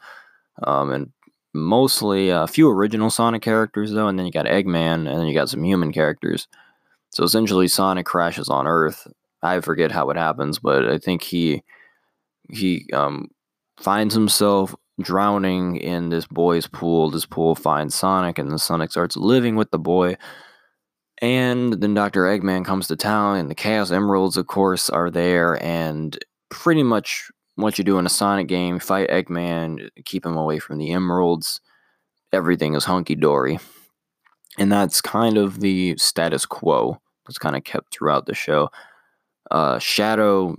[0.62, 1.12] um, and
[1.54, 5.34] mostly a few original Sonic characters though, and then you got Eggman, and then you
[5.34, 6.46] got some human characters.
[7.10, 9.06] So essentially, Sonic crashes on Earth.
[9.42, 11.62] I forget how it happens, but I think he
[12.50, 13.28] he um,
[13.78, 17.10] finds himself drowning in this boy's pool.
[17.10, 20.16] This pool finds Sonic, and then Sonic starts living with the boy.
[21.22, 22.22] And then Dr.
[22.22, 25.62] Eggman comes to town, and the Chaos Emeralds, of course, are there.
[25.62, 30.58] And pretty much what you do in a Sonic game fight Eggman, keep him away
[30.58, 31.60] from the Emeralds.
[32.32, 33.58] Everything is hunky dory.
[34.58, 38.70] And that's kind of the status quo that's kind of kept throughout the show.
[39.50, 40.56] Uh, Shadow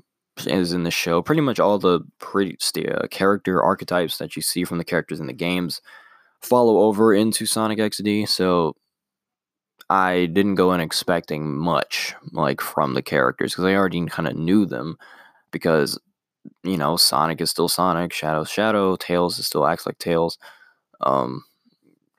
[0.47, 1.21] is in the show.
[1.21, 5.27] Pretty much all the pretty uh, character archetypes that you see from the characters in
[5.27, 5.81] the games
[6.41, 8.27] follow over into Sonic XD.
[8.27, 8.75] So
[9.89, 14.35] I didn't go in expecting much like from the characters because I already kind of
[14.35, 14.97] knew them
[15.51, 15.99] because
[16.63, 20.37] you know Sonic is still Sonic, Shadow's Shadow, Tails is still acts like Tails.
[21.01, 21.43] Um,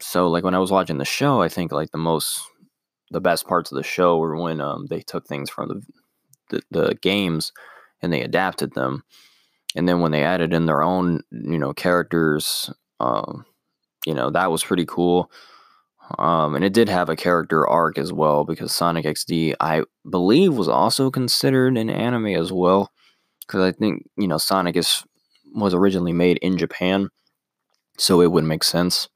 [0.00, 2.42] so like when I was watching the show, I think like the most
[3.10, 5.82] the best parts of the show were when um they took things from the
[6.50, 7.52] the, the games
[8.02, 9.04] and they adapted them.
[9.74, 13.46] And then when they added in their own, you know, characters, um,
[14.06, 15.30] you know, that was pretty cool.
[16.18, 20.54] Um, and it did have a character arc as well because Sonic XD, I believe,
[20.54, 22.90] was also considered an anime as well.
[23.40, 25.04] Because I think you know Sonic is
[25.54, 27.08] was originally made in Japan,
[27.98, 29.08] so it would make sense.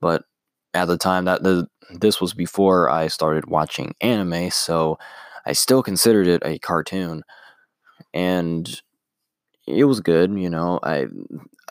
[0.00, 0.24] But
[0.74, 4.98] at the time that the this was before I started watching anime, so
[5.46, 7.22] I still considered it a cartoon
[8.14, 8.80] and
[9.66, 10.32] it was good.
[10.38, 11.06] You know, I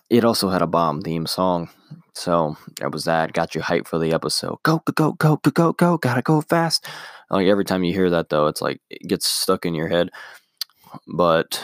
[0.10, 1.69] it also had a bomb theme song,
[2.13, 3.34] so that was that.
[3.34, 4.58] Got you hyped for the episode.
[4.63, 5.97] Go go go go go go go.
[5.97, 6.86] Gotta go fast.
[7.32, 10.10] Like every time you hear that though, it's like it gets stuck in your head.
[11.08, 11.63] But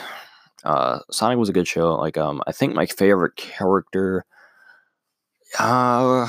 [0.64, 1.94] uh, Sonic was a good show.
[1.94, 4.24] Like um, I think my favorite character.
[5.58, 6.28] Uh,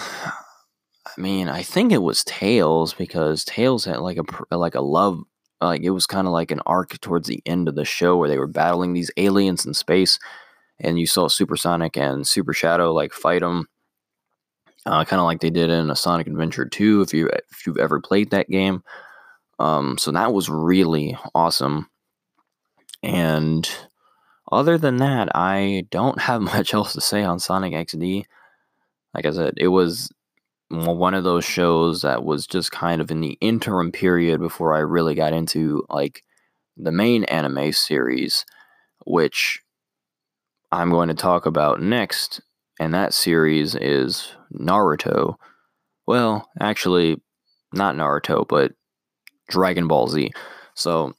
[1.06, 5.24] I mean, I think it was Tails because Tails had like a like a love
[5.62, 8.30] like it was kind of like an arc towards the end of the show where
[8.30, 10.20] they were battling these aliens in space,
[10.80, 13.68] and you saw Supersonic and Super Shadow like fight them,
[14.86, 17.02] uh, kind of like they did in a Sonic Adventure 2.
[17.02, 18.84] If you if you've ever played that game,
[19.60, 21.88] um, so that was really awesome.
[23.04, 23.70] And
[24.52, 28.26] other than that, I don't have much else to say on Sonic XD.
[29.14, 30.12] Like I said, it was
[30.72, 34.80] one of those shows that was just kind of in the interim period before I
[34.80, 36.24] really got into like
[36.78, 38.46] the main anime series,
[39.06, 39.62] which
[40.72, 42.42] I'm going to talk about next.
[42.80, 45.36] And that series is Naruto.
[46.08, 47.22] Well, actually,
[47.74, 48.72] not Naruto, but
[49.50, 50.32] Dragon Ball Z.
[50.74, 51.14] So,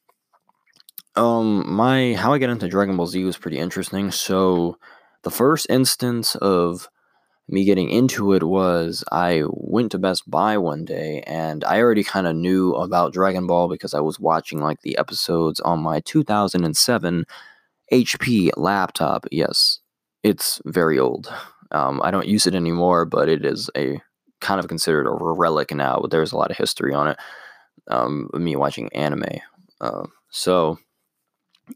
[1.14, 4.10] um, my how I got into Dragon Ball Z was pretty interesting.
[4.10, 4.78] So,
[5.22, 6.88] the first instance of
[7.52, 12.02] me getting into it was I went to Best Buy one day and I already
[12.02, 16.00] kind of knew about Dragon Ball because I was watching like the episodes on my
[16.00, 17.26] 2007
[17.92, 19.26] HP laptop.
[19.30, 19.80] Yes,
[20.22, 21.30] it's very old.
[21.72, 24.00] Um, I don't use it anymore, but it is a
[24.40, 25.98] kind of considered a relic now.
[26.00, 27.18] But there's a lot of history on it.
[27.88, 29.40] Um, me watching anime.
[29.78, 30.78] Uh, so,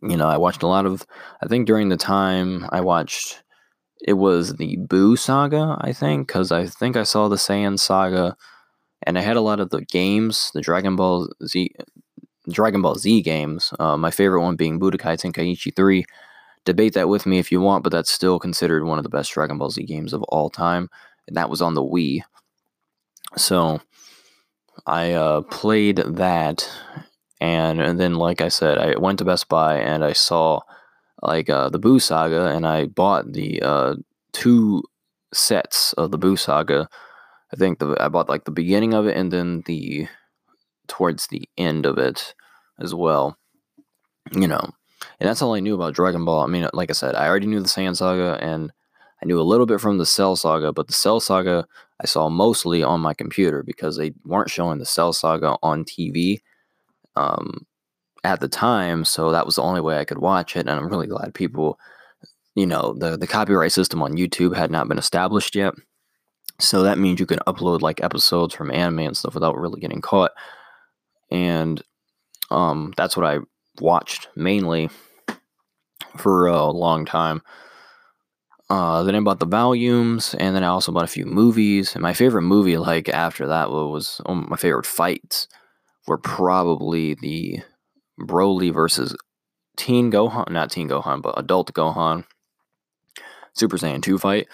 [0.00, 1.06] you know, I watched a lot of,
[1.42, 3.42] I think during the time I watched
[4.02, 8.36] it was the Boo saga, I think, because I think I saw the Saiyan saga,
[9.02, 11.74] and I had a lot of the games, the Dragon Ball Z,
[12.50, 13.72] Dragon Ball Z games.
[13.78, 16.04] Uh, my favorite one being Budokai Tenkaichi 3.
[16.64, 19.32] Debate that with me if you want, but that's still considered one of the best
[19.32, 20.88] Dragon Ball Z games of all time,
[21.26, 22.22] and that was on the Wii.
[23.36, 23.80] So,
[24.86, 26.68] I uh, played that,
[27.40, 30.60] and, and then like I said, I went to Best Buy and I saw
[31.22, 33.94] like uh, the Boo Saga, and I bought the uh,
[34.32, 34.82] two
[35.32, 36.88] sets of the Boo Saga.
[37.52, 40.08] I think the I bought like the beginning of it and then the
[40.88, 42.34] towards the end of it
[42.80, 43.38] as well.
[44.32, 44.70] You know,
[45.20, 46.42] and that's all I knew about Dragon Ball.
[46.42, 48.72] I mean, like I said, I already knew the Saiyan Saga and
[49.22, 51.66] I knew a little bit from the Cell Saga, but the Cell Saga
[52.00, 56.40] I saw mostly on my computer because they weren't showing the Cell Saga on TV
[57.14, 57.66] um,
[58.26, 59.04] at the time.
[59.04, 60.66] So that was the only way I could watch it.
[60.66, 61.78] And I'm really glad people,
[62.56, 65.74] you know, the, the copyright system on YouTube had not been established yet.
[66.58, 70.00] So that means you can upload like episodes from anime and stuff without really getting
[70.00, 70.32] caught.
[71.30, 71.80] And
[72.50, 73.38] um, that's what I
[73.80, 74.90] watched mainly
[76.16, 77.42] for a long time.
[78.68, 81.94] Uh, then I bought the volumes, and then I also bought a few movies.
[81.94, 85.46] And my favorite movie, like after that, was um, my favorite fights
[86.08, 87.60] were probably the
[88.20, 89.16] Broly versus
[89.76, 92.24] Teen Gohan, not Teen Gohan, but Adult Gohan
[93.56, 94.48] Super Saiyan 2 fight.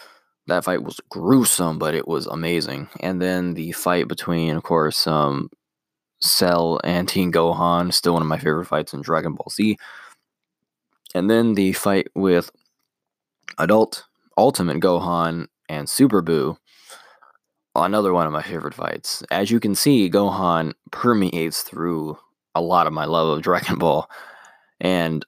[0.47, 2.89] That fight was gruesome, but it was amazing.
[3.01, 5.51] And then the fight between, of course, um,
[6.21, 9.77] Cell and Teen Gohan, still one of my favorite fights in Dragon Ball Z.
[11.15, 12.51] And then the fight with
[13.59, 14.05] Adult
[14.39, 16.57] Ultimate Gohan and Super Boo,
[17.75, 19.23] another one of my favorite fights.
[19.31, 22.19] As you can see, Gohan permeates through
[22.55, 24.09] a lot of my love of Dragon Ball,
[24.81, 25.25] and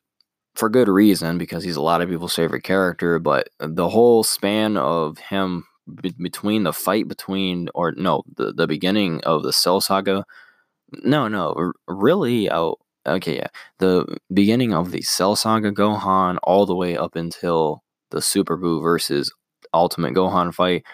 [0.54, 3.18] for good reason because he's a lot of people's favorite character.
[3.18, 5.64] But the whole span of him
[6.00, 10.24] be- between the fight between, or no, the the beginning of the Cell Saga.
[11.04, 12.50] No, no, really.
[12.50, 13.48] Oh, okay, yeah.
[13.78, 18.80] The beginning of the Cell Saga Gohan all the way up until the Super Boo
[18.80, 19.32] versus
[19.74, 20.84] Ultimate Gohan fight.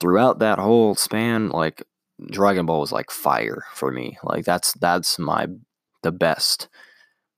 [0.00, 1.82] Throughout that whole span, like
[2.30, 4.18] Dragon Ball was like fire for me.
[4.22, 5.48] Like that's that's my
[6.02, 6.68] the best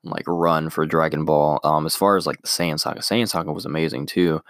[0.04, 1.60] like run for Dragon Ball.
[1.64, 4.40] Um, as far as like the Saiyan Saga, Saiyan Saga was amazing too.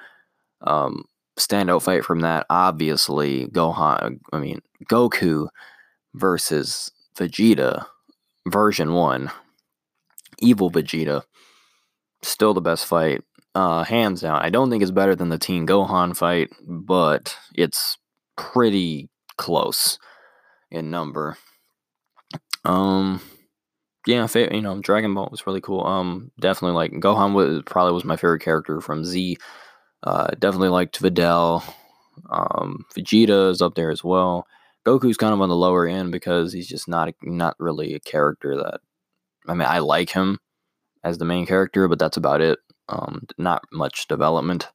[0.63, 1.05] Um,
[1.39, 4.21] standout fight from that, obviously Gohan.
[4.33, 5.49] I mean Goku
[6.15, 7.87] versus Vegeta,
[8.47, 9.31] version one.
[10.41, 11.23] Evil Vegeta,
[12.23, 13.23] still the best fight
[13.55, 14.39] uh, hands down.
[14.43, 17.97] I don't think it's better than the Teen Gohan fight, but it's
[18.37, 19.09] pretty
[19.39, 19.99] close
[20.71, 21.37] in number.
[22.65, 23.21] Um,
[24.07, 25.85] yeah, you know, Dragon Ball was really cool.
[25.85, 29.37] Um, definitely like Gohan was probably was my favorite character from Z.
[30.03, 31.63] Uh, definitely liked Videl.
[32.31, 34.47] Um, Vegeta is up there as well.
[34.87, 38.57] Goku's kind of on the lower end because he's just not not really a character
[38.57, 38.81] that.
[39.49, 40.39] I mean, I like him
[41.03, 42.59] as the main character, but that's about it.
[42.89, 44.69] Um, not much development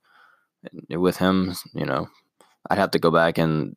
[0.89, 1.53] with him.
[1.73, 2.09] You know,
[2.69, 3.75] I'd have to go back and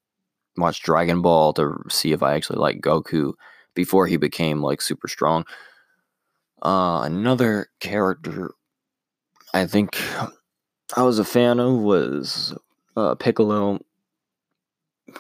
[0.57, 3.33] watch Dragon Ball to see if I actually like Goku
[3.75, 5.45] before he became like super strong.
[6.63, 8.55] Uh, another character
[9.55, 9.97] I think
[10.97, 12.53] I was a fan of was
[12.97, 13.79] uh, Piccolo.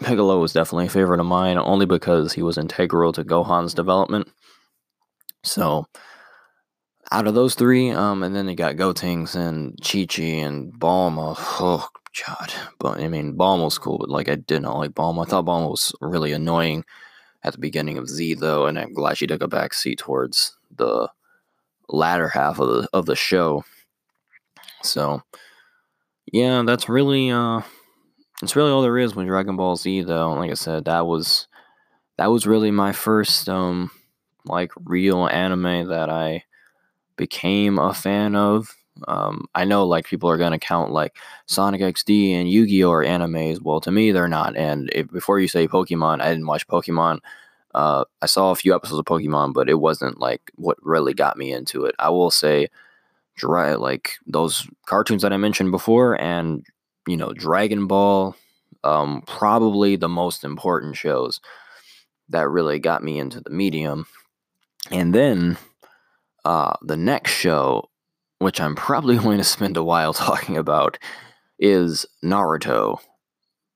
[0.00, 4.28] Piccolo was definitely a favorite of mine, only because he was integral to Gohan's development.
[5.44, 5.86] So
[7.10, 11.34] out of those three, um, and then you got Gotenks and Chi Chi and Bulma.
[11.38, 11.88] Oh
[12.26, 15.26] god, but I mean Bulma was cool, but like I did not like Bulma.
[15.26, 16.84] I thought Bulma was really annoying
[17.42, 20.56] at the beginning of Z though, and I'm glad she took a back seat towards
[20.74, 21.08] the
[21.88, 23.64] latter half of the of the show.
[24.82, 25.22] So
[26.32, 27.62] yeah, that's really uh
[28.40, 30.32] that's really all there is with Dragon Ball Z though.
[30.32, 31.48] Like I said, that was
[32.18, 33.90] that was really my first um
[34.44, 36.44] like real anime that I
[37.16, 38.74] became a fan of.
[39.08, 42.92] Um, I know like people are gonna count like Sonic XD and Yu Gi Oh
[42.92, 43.60] are animes.
[43.60, 44.56] Well, to me they're not.
[44.56, 47.18] And if, before you say Pokemon, I didn't watch Pokemon.
[47.74, 51.36] Uh, I saw a few episodes of Pokemon, but it wasn't like what really got
[51.36, 51.94] me into it.
[51.98, 52.68] I will say,
[53.36, 56.64] dry like those cartoons that I mentioned before, and
[57.08, 58.36] you know Dragon Ball,
[58.84, 61.40] um, probably the most important shows
[62.28, 64.06] that really got me into the medium.
[64.90, 65.56] And then
[66.44, 67.88] uh, the next show,
[68.38, 70.98] which I'm probably going to spend a while talking about,
[71.58, 72.98] is Naruto,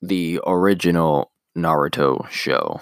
[0.03, 2.81] the original Naruto show.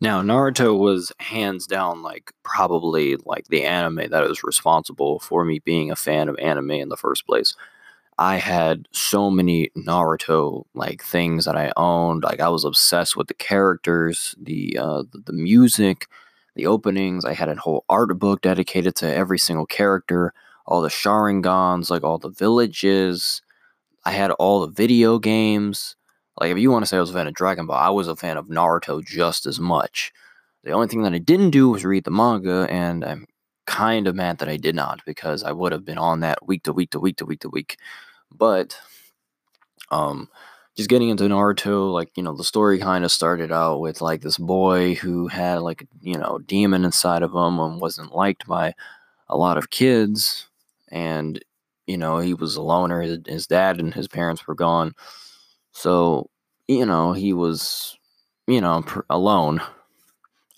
[0.00, 5.60] Now, Naruto was hands down like probably like the anime that was responsible for me
[5.60, 7.54] being a fan of anime in the first place.
[8.18, 12.24] I had so many Naruto like things that I owned.
[12.24, 16.08] Like I was obsessed with the characters, the uh, the music,
[16.54, 17.24] the openings.
[17.24, 20.32] I had a whole art book dedicated to every single character,
[20.66, 23.42] all the Sharingans, like all the villages.
[24.04, 25.96] I had all the video games.
[26.40, 28.08] Like if you want to say I was a fan of Dragon Ball, I was
[28.08, 30.12] a fan of Naruto just as much.
[30.64, 33.26] The only thing that I didn't do was read the manga, and I'm
[33.66, 36.64] kind of mad that I did not because I would have been on that week
[36.64, 37.76] to week to week to week to week.
[38.30, 38.76] But
[39.90, 40.28] um
[40.76, 44.22] just getting into Naruto, like, you know, the story kind of started out with like
[44.22, 48.74] this boy who had like, you know, demon inside of him and wasn't liked by
[49.28, 50.48] a lot of kids.
[50.90, 51.42] And,
[51.86, 53.02] you know, he was a loner.
[53.02, 54.94] His, his dad and his parents were gone.
[55.72, 56.30] So,
[56.68, 57.98] you know, he was,
[58.46, 59.60] you know, pr- alone.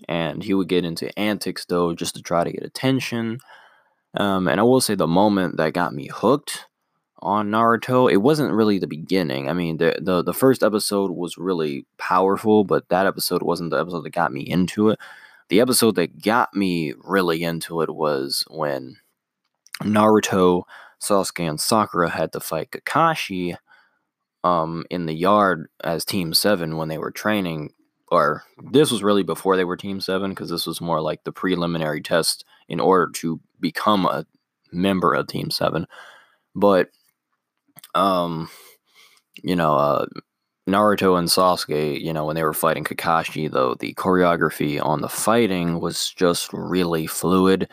[0.09, 3.39] And he would get into antics though just to try to get attention.
[4.17, 6.67] Um, and I will say the moment that got me hooked
[7.25, 9.49] on Naruto, it wasn't really the beginning.
[9.49, 13.81] I mean, the, the the first episode was really powerful, but that episode wasn't the
[13.81, 14.99] episode that got me into it.
[15.49, 18.97] The episode that got me really into it was when
[19.83, 20.65] Naruto,
[21.01, 23.57] Sasuke, and Sakura had to fight Kakashi
[24.45, 27.73] um, in the yard as Team Seven when they were training.
[28.09, 31.33] Or this was really before they were Team Seven because this was more like the
[31.33, 34.27] preliminary test in order to become a
[34.71, 35.87] member of Team Seven.
[36.55, 36.91] But
[37.95, 38.49] um,
[39.43, 40.07] you know, uh,
[40.69, 45.09] Naruto and Sasuke, you know, when they were fighting Kakashi, though, the choreography on the
[45.09, 47.69] fighting was just really fluid.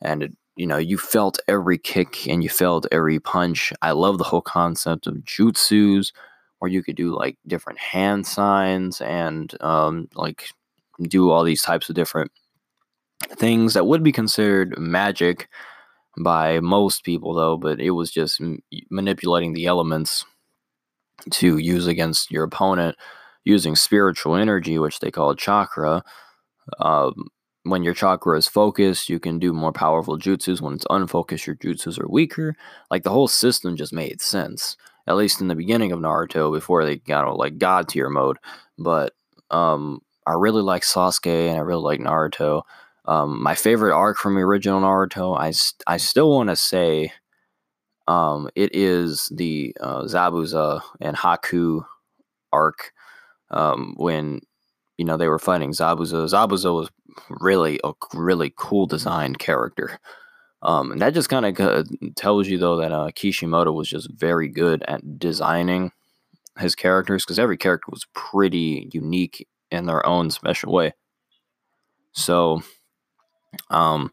[0.00, 3.72] And, it, you know, you felt every kick and you felt every punch.
[3.82, 6.12] I love the whole concept of jutsus
[6.58, 10.48] where you could do like different hand signs and um, like
[11.02, 12.30] do all these types of different
[13.30, 15.48] things that would be considered magic
[16.22, 18.58] by most people though but it was just m-
[18.90, 20.24] manipulating the elements
[21.30, 22.96] to use against your opponent
[23.44, 26.02] using spiritual energy which they call chakra.
[26.80, 27.28] Um,
[27.64, 30.60] when your chakra is focused you can do more powerful jutsus.
[30.60, 32.54] When it's unfocused your jutsus are weaker.
[32.90, 36.84] Like the whole system just made sense at least in the beginning of naruto before
[36.84, 38.38] they got like god tier mode.
[38.78, 39.14] But
[39.50, 42.62] um, i really like sasuke and i really like naruto
[43.08, 45.52] um, my favorite arc from the original Naruto, I,
[45.92, 47.10] I still want to say
[48.06, 51.84] um, it is the uh, Zabuza and Haku
[52.52, 52.92] arc
[53.50, 54.40] um, when
[54.98, 56.28] you know they were fighting Zabuza.
[56.28, 56.90] Zabuza was
[57.30, 59.98] really a really cool designed character.
[60.60, 64.48] Um, and that just kind of tells you though that uh, Kishimoto was just very
[64.48, 65.92] good at designing
[66.58, 70.92] his characters because every character was pretty unique in their own special way.
[72.12, 72.62] So
[73.70, 74.12] um,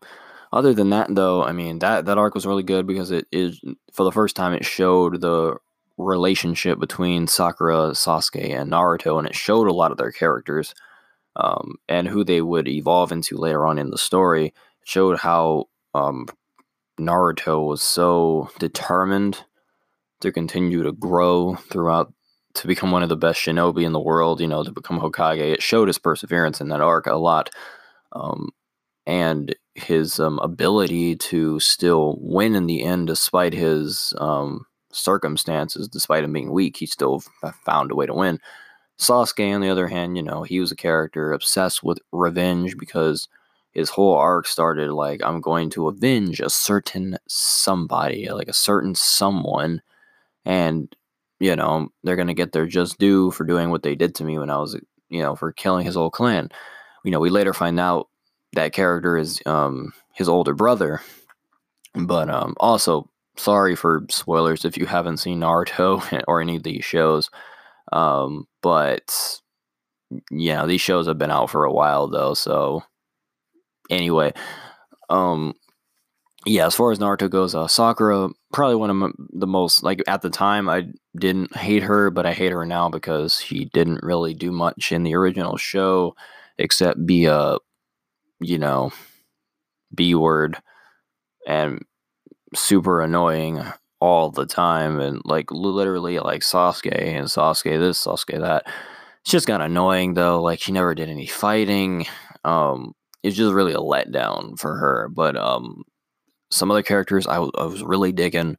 [0.51, 3.59] other than that, though, I mean that that arc was really good because it is
[3.91, 5.57] for the first time it showed the
[5.97, 10.73] relationship between Sakura, Sasuke, and Naruto, and it showed a lot of their characters
[11.35, 14.47] um, and who they would evolve into later on in the story.
[14.47, 14.53] It
[14.85, 16.27] showed how um,
[16.99, 19.43] Naruto was so determined
[20.21, 22.13] to continue to grow throughout
[22.55, 24.39] to become one of the best shinobi in the world.
[24.39, 25.39] You know, to become Hokage.
[25.39, 27.49] It showed his perseverance in that arc a lot.
[28.13, 28.51] Um,
[29.05, 36.23] and his um, ability to still win in the end despite his um, circumstances, despite
[36.23, 38.39] him being weak, he still f- found a way to win.
[38.97, 43.27] Sasuke, on the other hand, you know, he was a character obsessed with revenge because
[43.73, 48.95] his whole arc started like, I'm going to avenge a certain somebody, like a certain
[48.95, 49.81] someone,
[50.45, 50.95] and,
[51.39, 54.23] you know, they're going to get their just due for doing what they did to
[54.23, 54.79] me when I was,
[55.09, 56.49] you know, for killing his whole clan.
[57.03, 58.07] You know, we later find out
[58.55, 61.01] that character is um, his older brother.
[61.93, 66.83] But um, also, sorry for spoilers if you haven't seen Naruto or any of these
[66.83, 67.29] shows.
[67.93, 69.39] Um, but
[70.31, 72.33] yeah, these shows have been out for a while though.
[72.33, 72.83] So
[73.89, 74.33] anyway,
[75.09, 75.53] um,
[76.45, 80.21] yeah, as far as Naruto goes, uh, Sakura probably one of the most like at
[80.21, 80.87] the time I
[81.17, 85.03] didn't hate her, but I hate her now because she didn't really do much in
[85.03, 86.15] the original show
[86.57, 87.57] except be a
[88.39, 88.91] you know,
[89.93, 90.57] B word
[91.47, 91.83] and
[92.53, 93.63] super annoying
[93.99, 98.63] all the time and like literally like Sasuke and Sasuke this, Sasuke that.
[99.21, 100.41] It's just got annoying though.
[100.41, 102.05] Like she never did any fighting.
[102.43, 105.09] Um, it's just really a letdown for her.
[105.11, 105.83] But um,
[106.51, 108.57] some of the characters I, w- I was really digging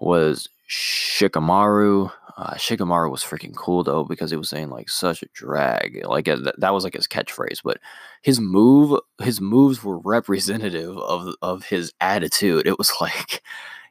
[0.00, 2.10] was Shikamaru.
[2.38, 6.06] Uh, Shikamaru was freaking cool though because he was saying like such a drag.
[6.06, 7.78] Like uh, that was like his catchphrase, but
[8.22, 12.66] his move, his moves were representative of of his attitude.
[12.68, 13.42] It was like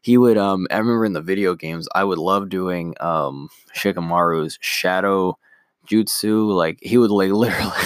[0.02, 0.38] he would.
[0.38, 5.38] Um, I remember in the video games, I would love doing um Shikamaru's shadow
[5.86, 6.48] jutsu.
[6.56, 7.84] Like he would like literally,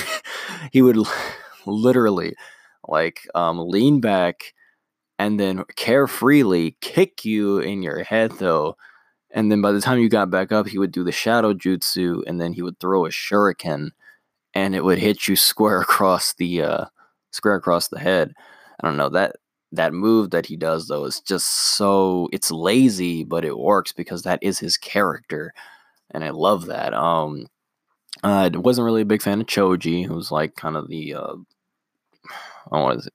[0.72, 0.98] he would
[1.66, 2.36] literally
[2.88, 4.54] like um lean back
[5.20, 8.76] and then carefreely kick you in your head though
[9.34, 12.24] And then by the time you got back up, he would do the shadow jutsu,
[12.28, 13.92] and then he would throw a shuriken,
[14.54, 16.86] and it would hit you square across the uh,
[17.32, 18.34] square across the head.
[18.80, 19.38] I don't know that
[19.72, 24.24] that move that he does though is just so it's lazy, but it works because
[24.24, 25.54] that is his character,
[26.12, 26.94] and I love that.
[26.94, 27.48] Um,
[28.24, 31.36] I wasn't really a big fan of Choji, who's like kind of the uh,
[32.72, 33.08] I want.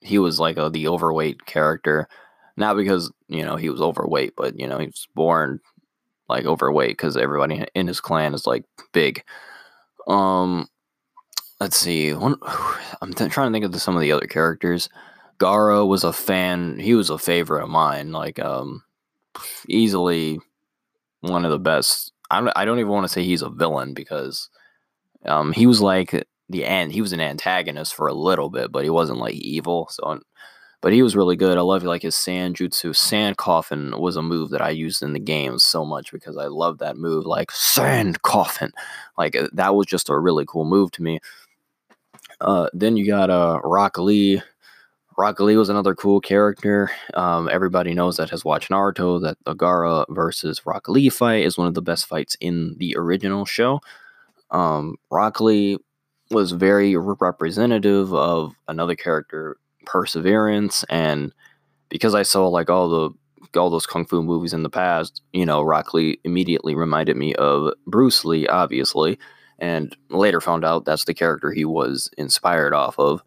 [0.00, 2.08] He was like a, the overweight character,
[2.56, 5.60] not because you know he was overweight, but you know he was born
[6.28, 9.22] like overweight because everybody in his clan is like big.
[10.06, 10.68] Um,
[11.60, 12.12] let's see.
[12.14, 12.36] One,
[13.02, 14.88] I'm th- trying to think of some of the other characters.
[15.38, 16.78] Gaara was a fan.
[16.78, 18.12] He was a favorite of mine.
[18.12, 18.82] Like, um,
[19.68, 20.38] easily
[21.20, 22.12] one of the best.
[22.30, 24.48] I don't, I don't even want to say he's a villain because,
[25.24, 26.92] um, he was like the end.
[26.92, 29.88] He was an antagonist for a little bit, but he wasn't like evil.
[29.90, 30.20] So,
[30.84, 31.56] but he was really good.
[31.56, 32.94] I love like his sand jutsu.
[32.94, 36.44] Sand coffin was a move that I used in the game so much because I
[36.44, 37.24] love that move.
[37.24, 38.70] Like sand coffin,
[39.16, 41.20] like uh, that was just a really cool move to me.
[42.42, 44.42] Uh, then you got uh Rock Lee.
[45.16, 46.90] Rock Lee was another cool character.
[47.14, 51.56] Um, everybody knows that has watched Naruto that the Gaara versus Rock Lee fight is
[51.56, 53.80] one of the best fights in the original show.
[54.50, 55.78] Um, Rock Lee
[56.30, 61.32] was very representative of another character, Perseverance, and
[61.88, 63.10] because I saw like all the
[63.58, 67.34] all those kung fu movies in the past, you know, Rock Lee immediately reminded me
[67.34, 69.18] of Bruce Lee, obviously,
[69.58, 73.22] and later found out that's the character he was inspired off of.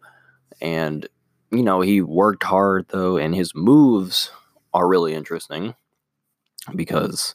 [0.60, 1.08] And
[1.50, 4.30] you know, he worked hard though, and his moves
[4.74, 5.74] are really interesting
[6.74, 7.34] because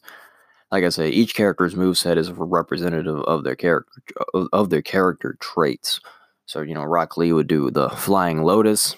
[0.72, 4.02] like I say, each character's move set is representative of their character
[4.52, 6.00] of their character traits.
[6.46, 8.96] So you know, Rock Lee would do the flying lotus,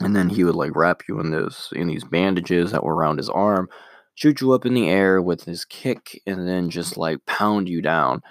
[0.00, 3.18] and then he would like wrap you in this in these bandages that were around
[3.18, 3.68] his arm,
[4.14, 7.82] shoot you up in the air with his kick, and then just like pound you
[7.82, 8.22] down.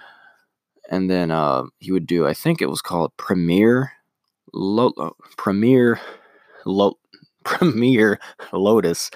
[0.89, 3.91] And then uh, he would do, I think it was called Premier,
[4.53, 5.99] Lo- uh, Premier,
[6.65, 6.97] Lo-
[7.43, 8.20] Premier
[8.51, 9.11] Lotus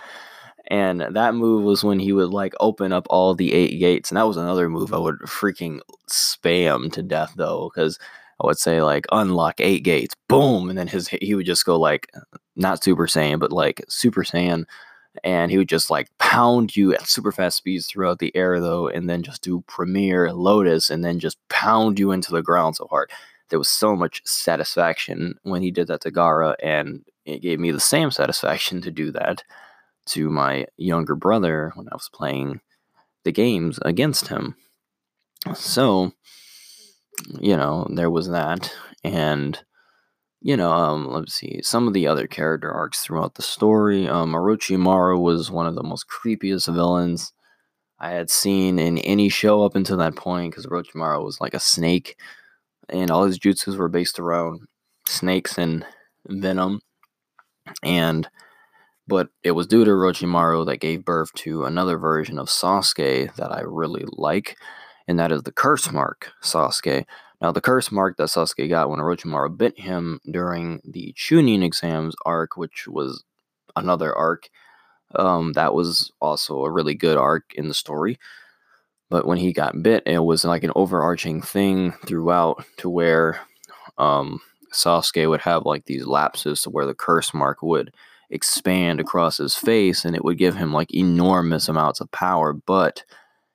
[0.68, 4.12] and that move was when he would like open up all the eight gates.
[4.12, 5.80] And that was another move I would freaking
[6.10, 7.99] spam to death though, because
[8.44, 11.80] I would say like unlock eight gates, boom, and then his he would just go
[11.80, 12.12] like
[12.56, 14.66] not Super Saiyan, but like Super Saiyan,
[15.24, 18.88] and he would just like pound you at super fast speeds throughout the air though,
[18.88, 22.88] and then just do Premier Lotus, and then just pound you into the ground so
[22.89, 23.10] hard.
[23.50, 27.72] There was so much satisfaction when he did that to Gaara, and it gave me
[27.72, 29.44] the same satisfaction to do that
[30.08, 32.60] to my younger brother when I was playing
[33.24, 34.56] the games against him.
[35.56, 36.12] So,
[37.39, 38.74] you know, there was that.
[39.03, 39.59] And,
[40.41, 44.07] you know, um, let's see, some of the other character arcs throughout the story.
[44.07, 47.34] Um, Orochimaru was one of the most creepiest villains
[47.99, 51.59] I had seen in any show up until that point because Orochimaru was like a
[51.59, 52.18] snake,
[52.89, 54.61] and all his jutsus were based around
[55.07, 55.86] snakes and
[56.28, 56.82] venom.
[57.84, 58.28] And
[59.07, 63.51] but it was due to Orochimaru that gave birth to another version of Sasuke that
[63.51, 64.57] I really like,
[65.08, 67.06] and that is the curse mark Sasuke.
[67.41, 72.16] Now, the curse mark that Sasuke got when Orochimaru bit him during the Chunin exams
[72.26, 73.24] arc, which was
[73.76, 74.49] another arc,
[75.16, 78.18] um, that was also a really good arc in the story.
[79.10, 83.41] But when he got bit, it was like an overarching thing throughout to where
[83.97, 84.39] um,
[84.74, 87.93] Sasuke would have like these lapses to where the curse mark would
[88.30, 93.04] expand across his face and it would give him like enormous amounts of power, but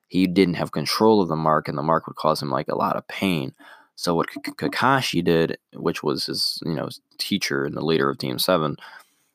[0.09, 2.77] he didn't have control of the mark and the mark would cause him like a
[2.77, 3.55] lot of pain.
[3.95, 6.89] So what Kakashi did, which was his, you know,
[7.19, 8.77] teacher and the leader of Team 7,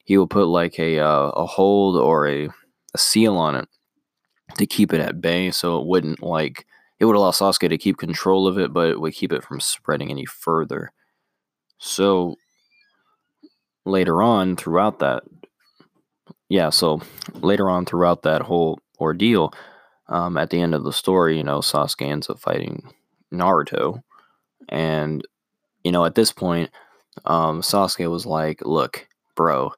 [0.06, 2.50] he would put like a uh, a hold or a,
[2.94, 3.68] a seal on it
[4.58, 6.66] to keep it at bay so it wouldn't like
[7.00, 9.60] it would allow Sasuke to keep control of it, but it would keep it from
[9.60, 10.92] spreading any further.
[11.78, 12.38] So
[13.86, 15.24] later on throughout that
[16.50, 17.02] yeah so
[17.36, 19.54] later on throughout that whole ordeal
[20.08, 22.84] um, at the end of the story you know sasuke ends up fighting
[23.32, 24.02] naruto.
[24.70, 25.26] And
[25.84, 26.70] you know at this point
[27.26, 29.74] um, sasuke was like look bro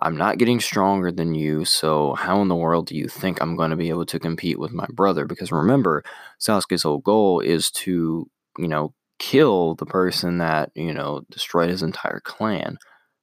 [0.00, 3.56] i'm not getting stronger than you so how in the world do you think i'm
[3.56, 5.24] going to be able to compete with my brother?
[5.24, 6.04] Because remember
[6.40, 11.82] sasuke's whole goal is to you know kill the person that you know destroyed his
[11.82, 12.78] entire clan.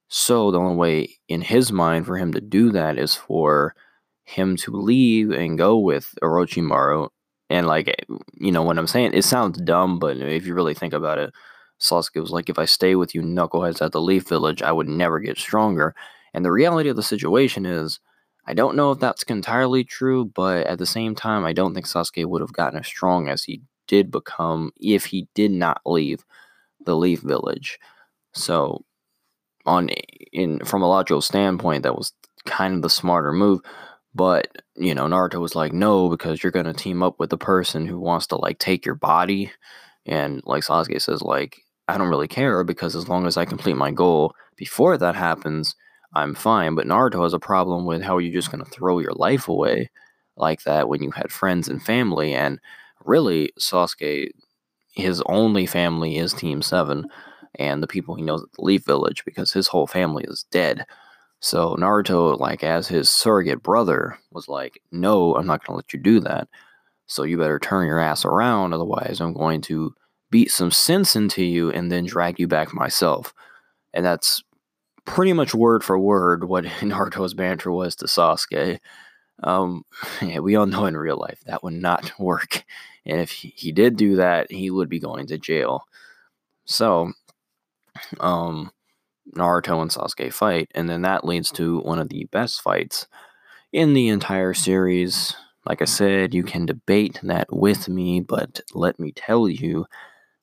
[0.08, 3.74] So the only way in his mind for him to do that is for
[4.24, 7.08] him to leave and go with Orochimaru.
[7.50, 10.74] And like eh, you know what I'm saying, it sounds dumb, but if you really
[10.74, 11.32] think about it,
[11.80, 14.88] Sasuke was like, if I stay with you knuckleheads at the Leaf Village, I would
[14.88, 15.94] never get stronger.
[16.32, 18.00] And the reality of the situation is,
[18.46, 21.86] I don't know if that's entirely true, but at the same time, I don't think
[21.86, 26.24] Sasuke would have gotten as strong as he did become if he did not leave
[26.84, 27.78] the Leaf Village.
[28.32, 28.84] So,
[29.66, 29.88] on
[30.32, 32.12] in from a logical standpoint, that was
[32.44, 33.60] kind of the smarter move.
[34.14, 37.86] But you know, Naruto was like, no, because you're gonna team up with the person
[37.86, 39.50] who wants to like take your body,
[40.06, 43.76] and like Sasuke says, like I don't really care because as long as I complete
[43.76, 45.74] my goal before that happens,
[46.14, 46.74] I'm fine.
[46.74, 49.90] But Naruto has a problem with how you're just gonna throw your life away
[50.36, 52.60] like that when you had friends and family, and
[53.04, 54.30] really Sasuke,
[54.94, 57.06] his only family is Team Seven
[57.56, 60.86] and the people he knows at the Leaf Village because his whole family is dead.
[61.44, 65.92] So Naruto, like as his surrogate brother, was like, "No, I'm not going to let
[65.92, 66.48] you do that.
[67.06, 69.94] So you better turn your ass around, otherwise I'm going to
[70.30, 73.34] beat some sense into you and then drag you back myself."
[73.92, 74.42] And that's
[75.04, 78.78] pretty much word for word what Naruto's banter was to Sasuke.
[79.42, 79.84] Um,
[80.22, 82.64] yeah, we all know in real life that would not work,
[83.04, 85.84] and if he did do that, he would be going to jail.
[86.64, 87.12] So
[88.18, 88.70] um,
[89.32, 91.64] Naruto and Sasuke fight, and then that leads mm-hmm.
[91.64, 93.06] to one of the best fights
[93.72, 95.34] in the entire series.
[95.66, 99.86] Like I said, you can debate that with me, but let me tell you,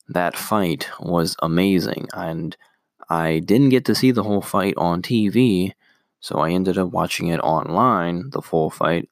[0.08, 2.56] that fight was amazing, and
[3.08, 5.72] I didn't get to see the whole fight on TV,
[6.20, 9.08] so I ended up watching it online, the full fight,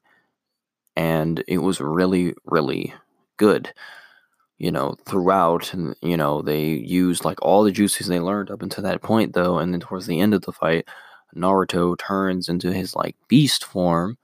[0.95, 2.93] and it was really, really
[3.37, 3.73] good
[4.61, 5.73] you know, throughout.
[5.73, 9.33] And, you know, they used like all the jutsus they learned up until that point,
[9.33, 9.57] though.
[9.57, 10.87] And then towards the end of the fight,
[11.35, 14.19] Naruto turns into his like beast form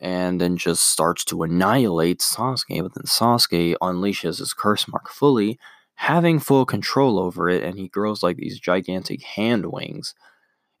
[0.00, 2.82] and then just starts to annihilate Sasuke.
[2.82, 5.56] But then Sasuke unleashes his curse mark fully,
[5.94, 10.14] having full control over it, and he grows like these gigantic hand wings.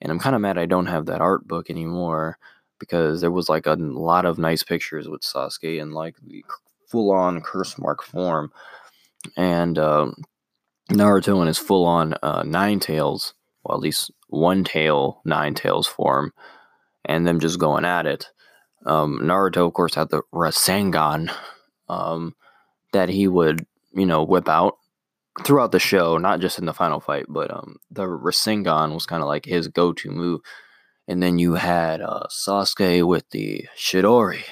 [0.00, 2.38] And I'm kind of mad I don't have that art book anymore
[2.80, 6.42] because there was like a lot of nice pictures with Sasuke and like the
[6.88, 8.50] full on curse mark form
[9.36, 10.10] and uh,
[10.90, 15.86] Naruto in his full on uh, Nine Tails, well, at least one tail Nine Tails
[15.86, 16.32] form,
[17.04, 18.26] and them just going at it.
[18.86, 21.30] Um, Naruto, of course, had the Rasengan
[21.88, 22.34] um,
[22.92, 24.76] that he would, you know, whip out
[25.44, 29.22] throughout the show, not just in the final fight, but um, the Rasengan was kind
[29.22, 30.40] of like his go to move.
[31.08, 34.42] And then you had uh, Sasuke with the Chidori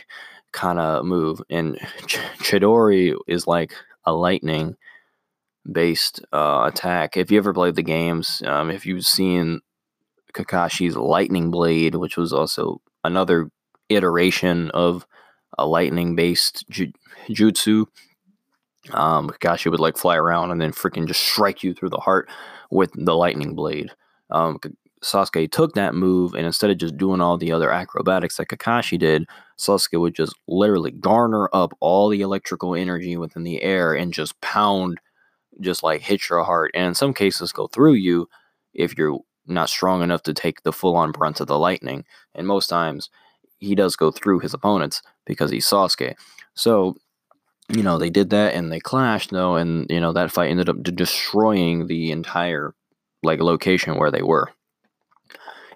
[0.53, 1.41] kind of move.
[1.51, 3.75] And Ch- Chidori is like
[4.09, 4.76] a lightning
[5.70, 7.16] based uh, attack.
[7.16, 9.61] If you ever played the games, um, if you've seen
[10.34, 13.50] Kakashi's lightning blade, which was also another
[13.88, 15.06] iteration of
[15.59, 16.92] a lightning based ju-
[17.30, 17.86] jutsu,
[18.92, 22.28] um, Kakashi would like fly around and then freaking just strike you through the heart
[22.70, 23.90] with the lightning blade.
[24.30, 24.59] Um,
[25.02, 28.98] Sasuke took that move and instead of just doing all the other acrobatics that Kakashi
[28.98, 29.26] did,
[29.59, 34.40] Sasuke would just literally garner up all the electrical energy within the air and just
[34.40, 34.98] pound,
[35.61, 36.70] just like hit your heart.
[36.74, 38.28] And in some cases, go through you
[38.72, 42.04] if you're not strong enough to take the full on brunt of the lightning.
[42.34, 43.11] And most times,
[43.59, 46.14] he does go through his opponents because he's Sasuke.
[46.54, 46.94] So,
[47.68, 50.68] you know, they did that and they clashed, though, and, you know, that fight ended
[50.68, 52.74] up destroying the entire,
[53.24, 54.52] like, location where they were.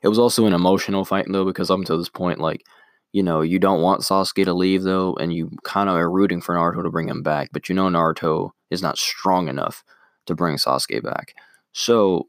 [0.02, 2.64] It was also an emotional fight though, because up until this point, like,
[3.12, 6.40] you know, you don't want Sasuke to leave though, and you kind of are rooting
[6.40, 9.84] for Naruto to bring him back, but you know Naruto is not strong enough
[10.26, 11.34] to bring Sasuke back.
[11.72, 12.28] So,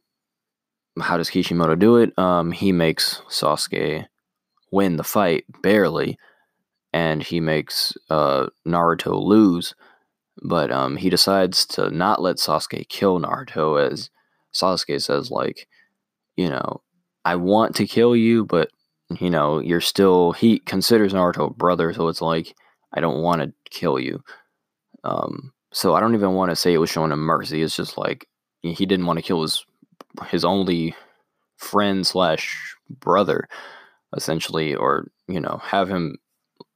[1.00, 2.18] how does Kishimoto do it?
[2.20, 4.06] Um, he makes Sasuke
[4.72, 6.18] win the fight barely,
[6.92, 9.74] and he makes uh, Naruto lose.
[10.42, 14.10] But um, he decides to not let Sasuke kill Naruto, as
[14.54, 15.68] Sasuke says, like,
[16.36, 16.82] you know,
[17.24, 18.70] I want to kill you, but
[19.20, 22.56] you know, you're still he considers Naruto a brother, so it's like
[22.94, 24.24] I don't want to kill you.
[25.04, 27.62] Um, so I don't even want to say it was showing him mercy.
[27.62, 28.28] It's just like
[28.62, 29.66] he didn't want to kill his
[30.28, 30.96] his only
[31.58, 33.48] friend slash brother,
[34.16, 36.18] essentially, or you know, have him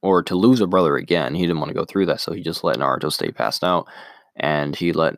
[0.02, 1.36] or to lose a brother again.
[1.36, 3.88] He didn't want to go through that, so he just let Naruto stay passed out,
[4.36, 5.18] and he let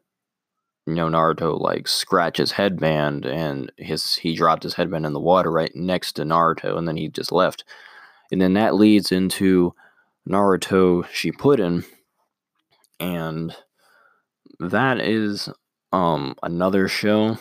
[0.89, 5.19] you know Naruto like scratch his headband and his he dropped his headband in the
[5.19, 7.63] water right next to Naruto and then he just left.
[8.31, 9.73] And then that leads into
[10.27, 11.85] Naruto Shippuden
[12.99, 13.55] and
[14.59, 15.49] that is
[15.91, 17.37] um another show.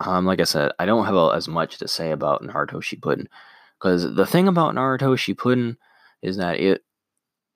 [0.00, 3.26] Um like I said, I don't have a, as much to say about Naruto Shippuden
[3.80, 5.76] cuz the thing about Naruto Shippuden
[6.22, 6.82] is that it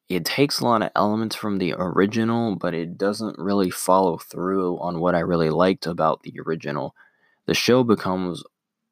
[0.08, 4.78] it takes a lot of elements from the original, but it doesn't really follow through
[4.78, 6.94] on what I really liked about the original.
[7.46, 8.42] The show becomes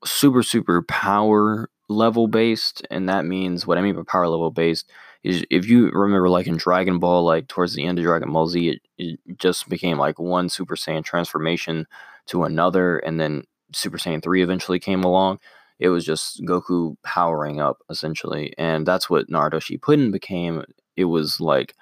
[0.04, 4.90] super super power level based, and that means what I mean by power level based
[5.22, 8.46] is if you remember like in Dragon Ball, like towards the end of Dragon Ball
[8.46, 11.86] Z, it, it just became like one Super Saiyan transformation
[12.26, 15.40] to another, and then Super Saiyan 3 eventually came along.
[15.78, 20.64] It was just Goku powering up essentially, and that's what Naruto Shippuden became.
[20.96, 21.74] It was like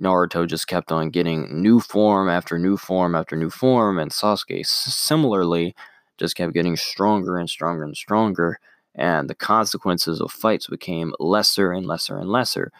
[0.00, 4.66] Naruto just kept on getting new form after new form after new form, and Sasuke
[4.66, 5.74] similarly
[6.18, 8.58] just kept getting stronger and stronger and stronger
[8.96, 12.72] and the consequences of fights became lesser and lesser and lesser.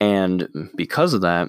[0.00, 1.48] And because of that,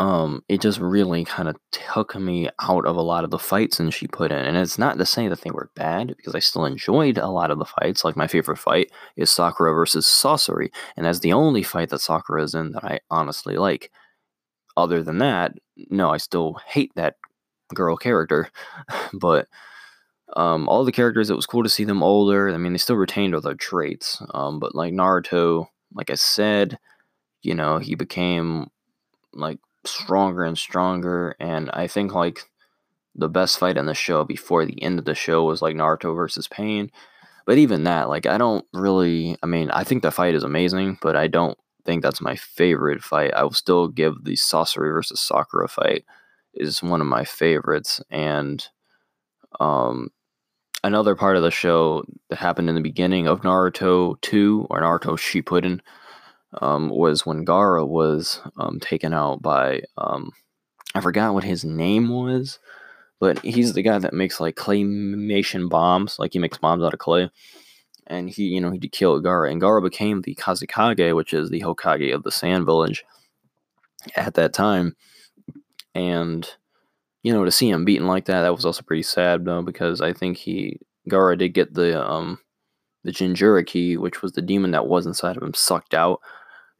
[0.00, 3.78] um, it just really kind of took me out of a lot of the fights
[3.78, 4.48] and Shippuden.
[4.48, 7.50] And it's not to say that they were bad because I still enjoyed a lot
[7.50, 8.02] of the fights.
[8.02, 12.42] Like my favorite fight is Sakura versus Sasori, and that's the only fight that Sakura
[12.42, 13.90] is in that I honestly like.
[14.74, 15.52] Other than that,
[15.90, 17.16] no, I still hate that
[17.74, 18.48] girl character.
[19.12, 19.48] but
[20.34, 22.48] um, all the characters, it was cool to see them older.
[22.48, 24.22] I mean, they still retained all their traits.
[24.32, 26.78] Um, but like Naruto, like I said,
[27.42, 28.68] you know, he became
[29.34, 31.36] like stronger and stronger.
[31.40, 32.40] And I think like
[33.14, 36.14] the best fight in the show before the end of the show was like Naruto
[36.14, 36.90] versus Pain.
[37.46, 39.36] But even that, like, I don't really.
[39.42, 43.02] I mean, I think the fight is amazing, but I don't think that's my favorite
[43.02, 43.34] fight.
[43.34, 46.04] I will still give the Sasori versus Sakura fight
[46.54, 48.66] is one of my favorites, and
[49.58, 50.10] um,
[50.84, 55.16] another part of the show that happened in the beginning of Naruto 2 or Naruto
[55.16, 55.80] Shippuden
[56.60, 60.32] um, was when Gaara was um, taken out by um,
[60.94, 62.58] I forgot what his name was,
[63.20, 66.98] but he's the guy that makes like claymation bombs, like he makes bombs out of
[66.98, 67.30] clay.
[68.06, 71.60] And he, you know, he killed Gaara, and Gaara became the Kazekage, which is the
[71.60, 73.04] Hokage of the Sand Village
[74.16, 74.96] at that time.
[75.94, 76.48] And
[77.22, 80.00] you know, to see him beaten like that, that was also pretty sad though, because
[80.00, 82.38] I think he Gaara did get the um
[83.04, 86.20] the Jinchuriki, which was the demon that was inside of him, sucked out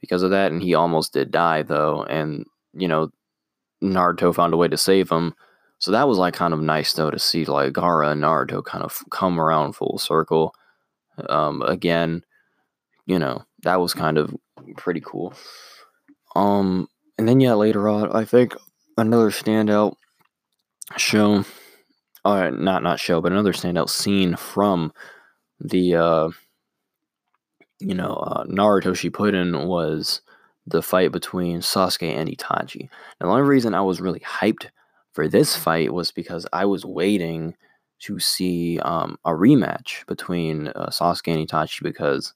[0.01, 2.45] because of that, and he almost did die though, and
[2.75, 3.11] you know,
[3.83, 5.35] Naruto found a way to save him.
[5.79, 8.85] So that was like kind of nice though to see like Gaara and Naruto kind
[8.85, 10.55] of come around full circle.
[11.29, 12.23] Um, again,
[13.07, 14.35] you know, that was kind of
[14.77, 15.35] pretty cool.
[16.37, 16.89] Um,
[17.19, 18.55] and then yeah, later on, I think
[18.97, 19.95] another standout
[20.97, 21.45] show,
[22.25, 24.93] or not not show, but another standout scene from
[25.61, 26.31] the uh,
[27.81, 30.21] you know uh, Naruto Shippuden was
[30.67, 32.89] the fight between Sasuke and Itachi.
[33.21, 34.69] Now, the only reason I was really hyped
[35.13, 37.57] for this fight was because I was waiting
[38.01, 42.35] to see um, a rematch between uh, Sasuke and Itachi because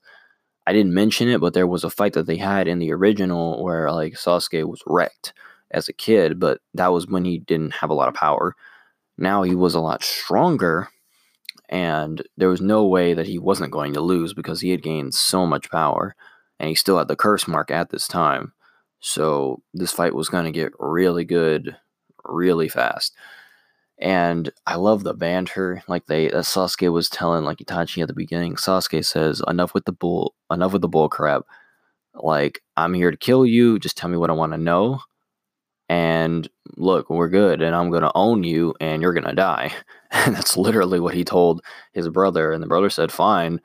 [0.67, 3.63] I didn't mention it, but there was a fight that they had in the original
[3.63, 5.33] where like Sasuke was wrecked
[5.71, 8.55] as a kid, but that was when he didn't have a lot of power.
[9.19, 10.89] Now he was a lot stronger,
[11.69, 15.15] and there was no way that he wasn't going to lose because he had gained
[15.15, 16.15] so much power,
[16.59, 18.53] and he still had the curse mark at this time.
[19.01, 21.77] So this fight was going to get really good
[22.25, 23.15] really fast.
[23.99, 25.83] And I love the banter.
[25.89, 28.57] Like they, uh, Sasuke was telling like Itachi at the beginning.
[28.57, 30.35] Sasuke says, "Enough with the bull.
[30.51, 31.45] Enough with the bull crap.
[32.15, 33.79] Like I'm here to kill you.
[33.79, 35.01] Just tell me what I want to know."
[35.89, 39.73] And look, we're good, and I'm gonna own you, and you're gonna die.
[40.17, 41.61] And that's literally what he told
[41.93, 42.53] his brother.
[42.53, 43.61] And the brother said, "Fine,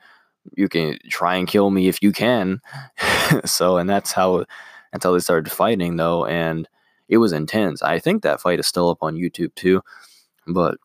[0.56, 2.60] you can try and kill me if you can."
[3.44, 4.44] so, and that's how
[5.00, 6.68] how they started fighting, though, and
[7.08, 7.82] it was intense.
[7.82, 9.80] I think that fight is still up on YouTube too,
[10.48, 10.78] but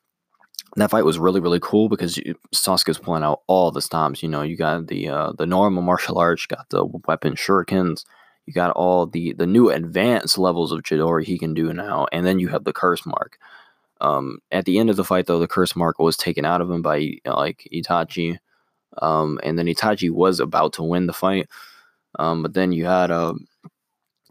[0.75, 2.19] that fight was really really cool because
[2.53, 4.21] Sasuke's pulling out all the stops.
[4.21, 8.03] You know, you got the uh, the normal martial arts, got the weapon shurikens
[8.45, 12.25] you got all the the new advanced levels of Chidori he can do now, and
[12.25, 13.37] then you have the curse mark.
[14.01, 16.69] Um, at the end of the fight, though, the curse mark was taken out of
[16.69, 18.37] him by like Itachi,
[19.01, 21.49] um, and then Itachi was about to win the fight,
[22.19, 23.33] um, but then you had uh,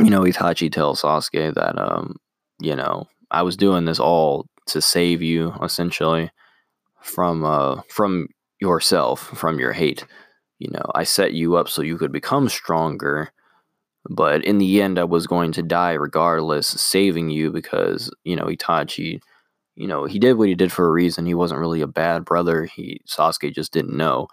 [0.00, 2.16] you know Itachi tell Sasuke that um,
[2.60, 6.30] you know I was doing this all to save you essentially
[7.00, 8.28] from uh, from
[8.60, 10.06] yourself, from your hate.
[10.58, 13.32] You know, I set you up so you could become stronger
[14.08, 18.44] but in the end, I was going to die regardless, saving you because, you know,
[18.44, 19.20] Itachi,
[19.76, 21.26] you know, he did what he did for a reason.
[21.26, 22.64] He wasn't really a bad brother.
[22.64, 24.28] He Sasuke just didn't know.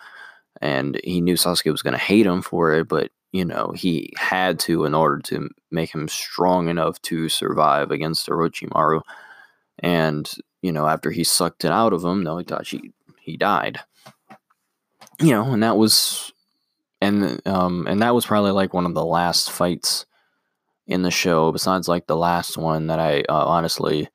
[0.61, 4.13] And he knew Sasuke was going to hate him for it, but, you know, he
[4.17, 9.01] had to in order to make him strong enough to survive against Orochimaru.
[9.79, 10.29] And,
[10.61, 12.91] you know, after he sucked it out of him, no, Itachi,
[13.21, 13.79] he died.
[15.19, 16.30] You know, and that was
[17.01, 20.05] and um and that was probably like one of the last fights
[20.87, 24.09] in the show besides like the last one that I uh, honestly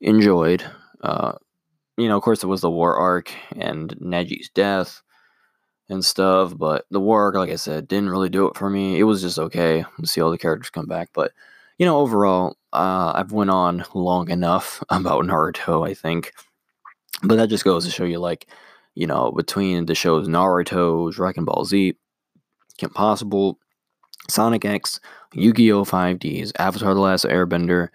[0.00, 0.64] enjoyed
[1.02, 1.32] uh
[2.00, 5.02] you know, of course, it was the war arc and Neji's death
[5.88, 6.56] and stuff.
[6.56, 8.98] But the war arc, like I said, didn't really do it for me.
[8.98, 11.10] It was just okay to see all the characters come back.
[11.12, 11.32] But
[11.78, 15.88] you know, overall, uh, I've went on long enough about Naruto.
[15.88, 16.32] I think,
[17.22, 18.48] but that just goes to show you, like,
[18.94, 21.94] you know, between the shows Naruto, Dragon Ball Z,
[22.78, 23.58] Kim Possible,
[24.28, 25.00] Sonic X,
[25.34, 25.84] Yu Gi Oh!
[25.84, 27.88] 5Ds, Avatar The Last Airbender,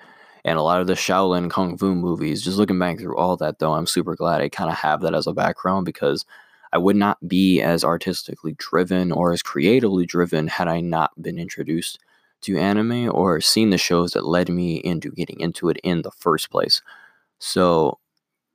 [0.43, 2.43] and a lot of the Shaolin Kung Fu movies.
[2.43, 5.15] Just looking back through all that, though, I'm super glad I kind of have that
[5.15, 6.25] as a background because
[6.71, 11.39] I would not be as artistically driven or as creatively driven had I not been
[11.39, 11.99] introduced
[12.41, 16.11] to anime or seen the shows that led me into getting into it in the
[16.11, 16.81] first place.
[17.39, 17.99] So,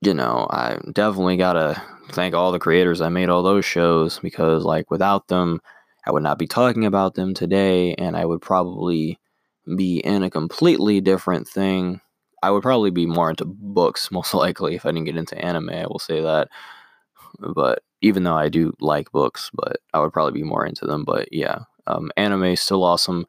[0.01, 1.81] you know, I definitely got to
[2.13, 5.61] thank all the creators that made all those shows because, like, without them,
[6.05, 9.19] I would not be talking about them today and I would probably
[9.75, 12.01] be in a completely different thing.
[12.43, 15.69] I would probably be more into books, most likely, if I didn't get into anime.
[15.69, 16.49] I will say that.
[17.39, 21.03] But even though I do like books, but I would probably be more into them.
[21.05, 23.25] But yeah, um, anime is still awesome.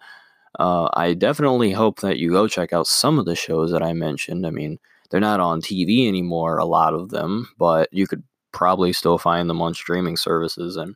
[0.59, 3.93] Uh, I definitely hope that you go check out some of the shows that I
[3.93, 4.47] mentioned.
[4.47, 4.79] I mean,
[5.11, 8.23] they're not on TV anymore, a lot of them, but you could
[8.53, 10.95] probably still find them on streaming services and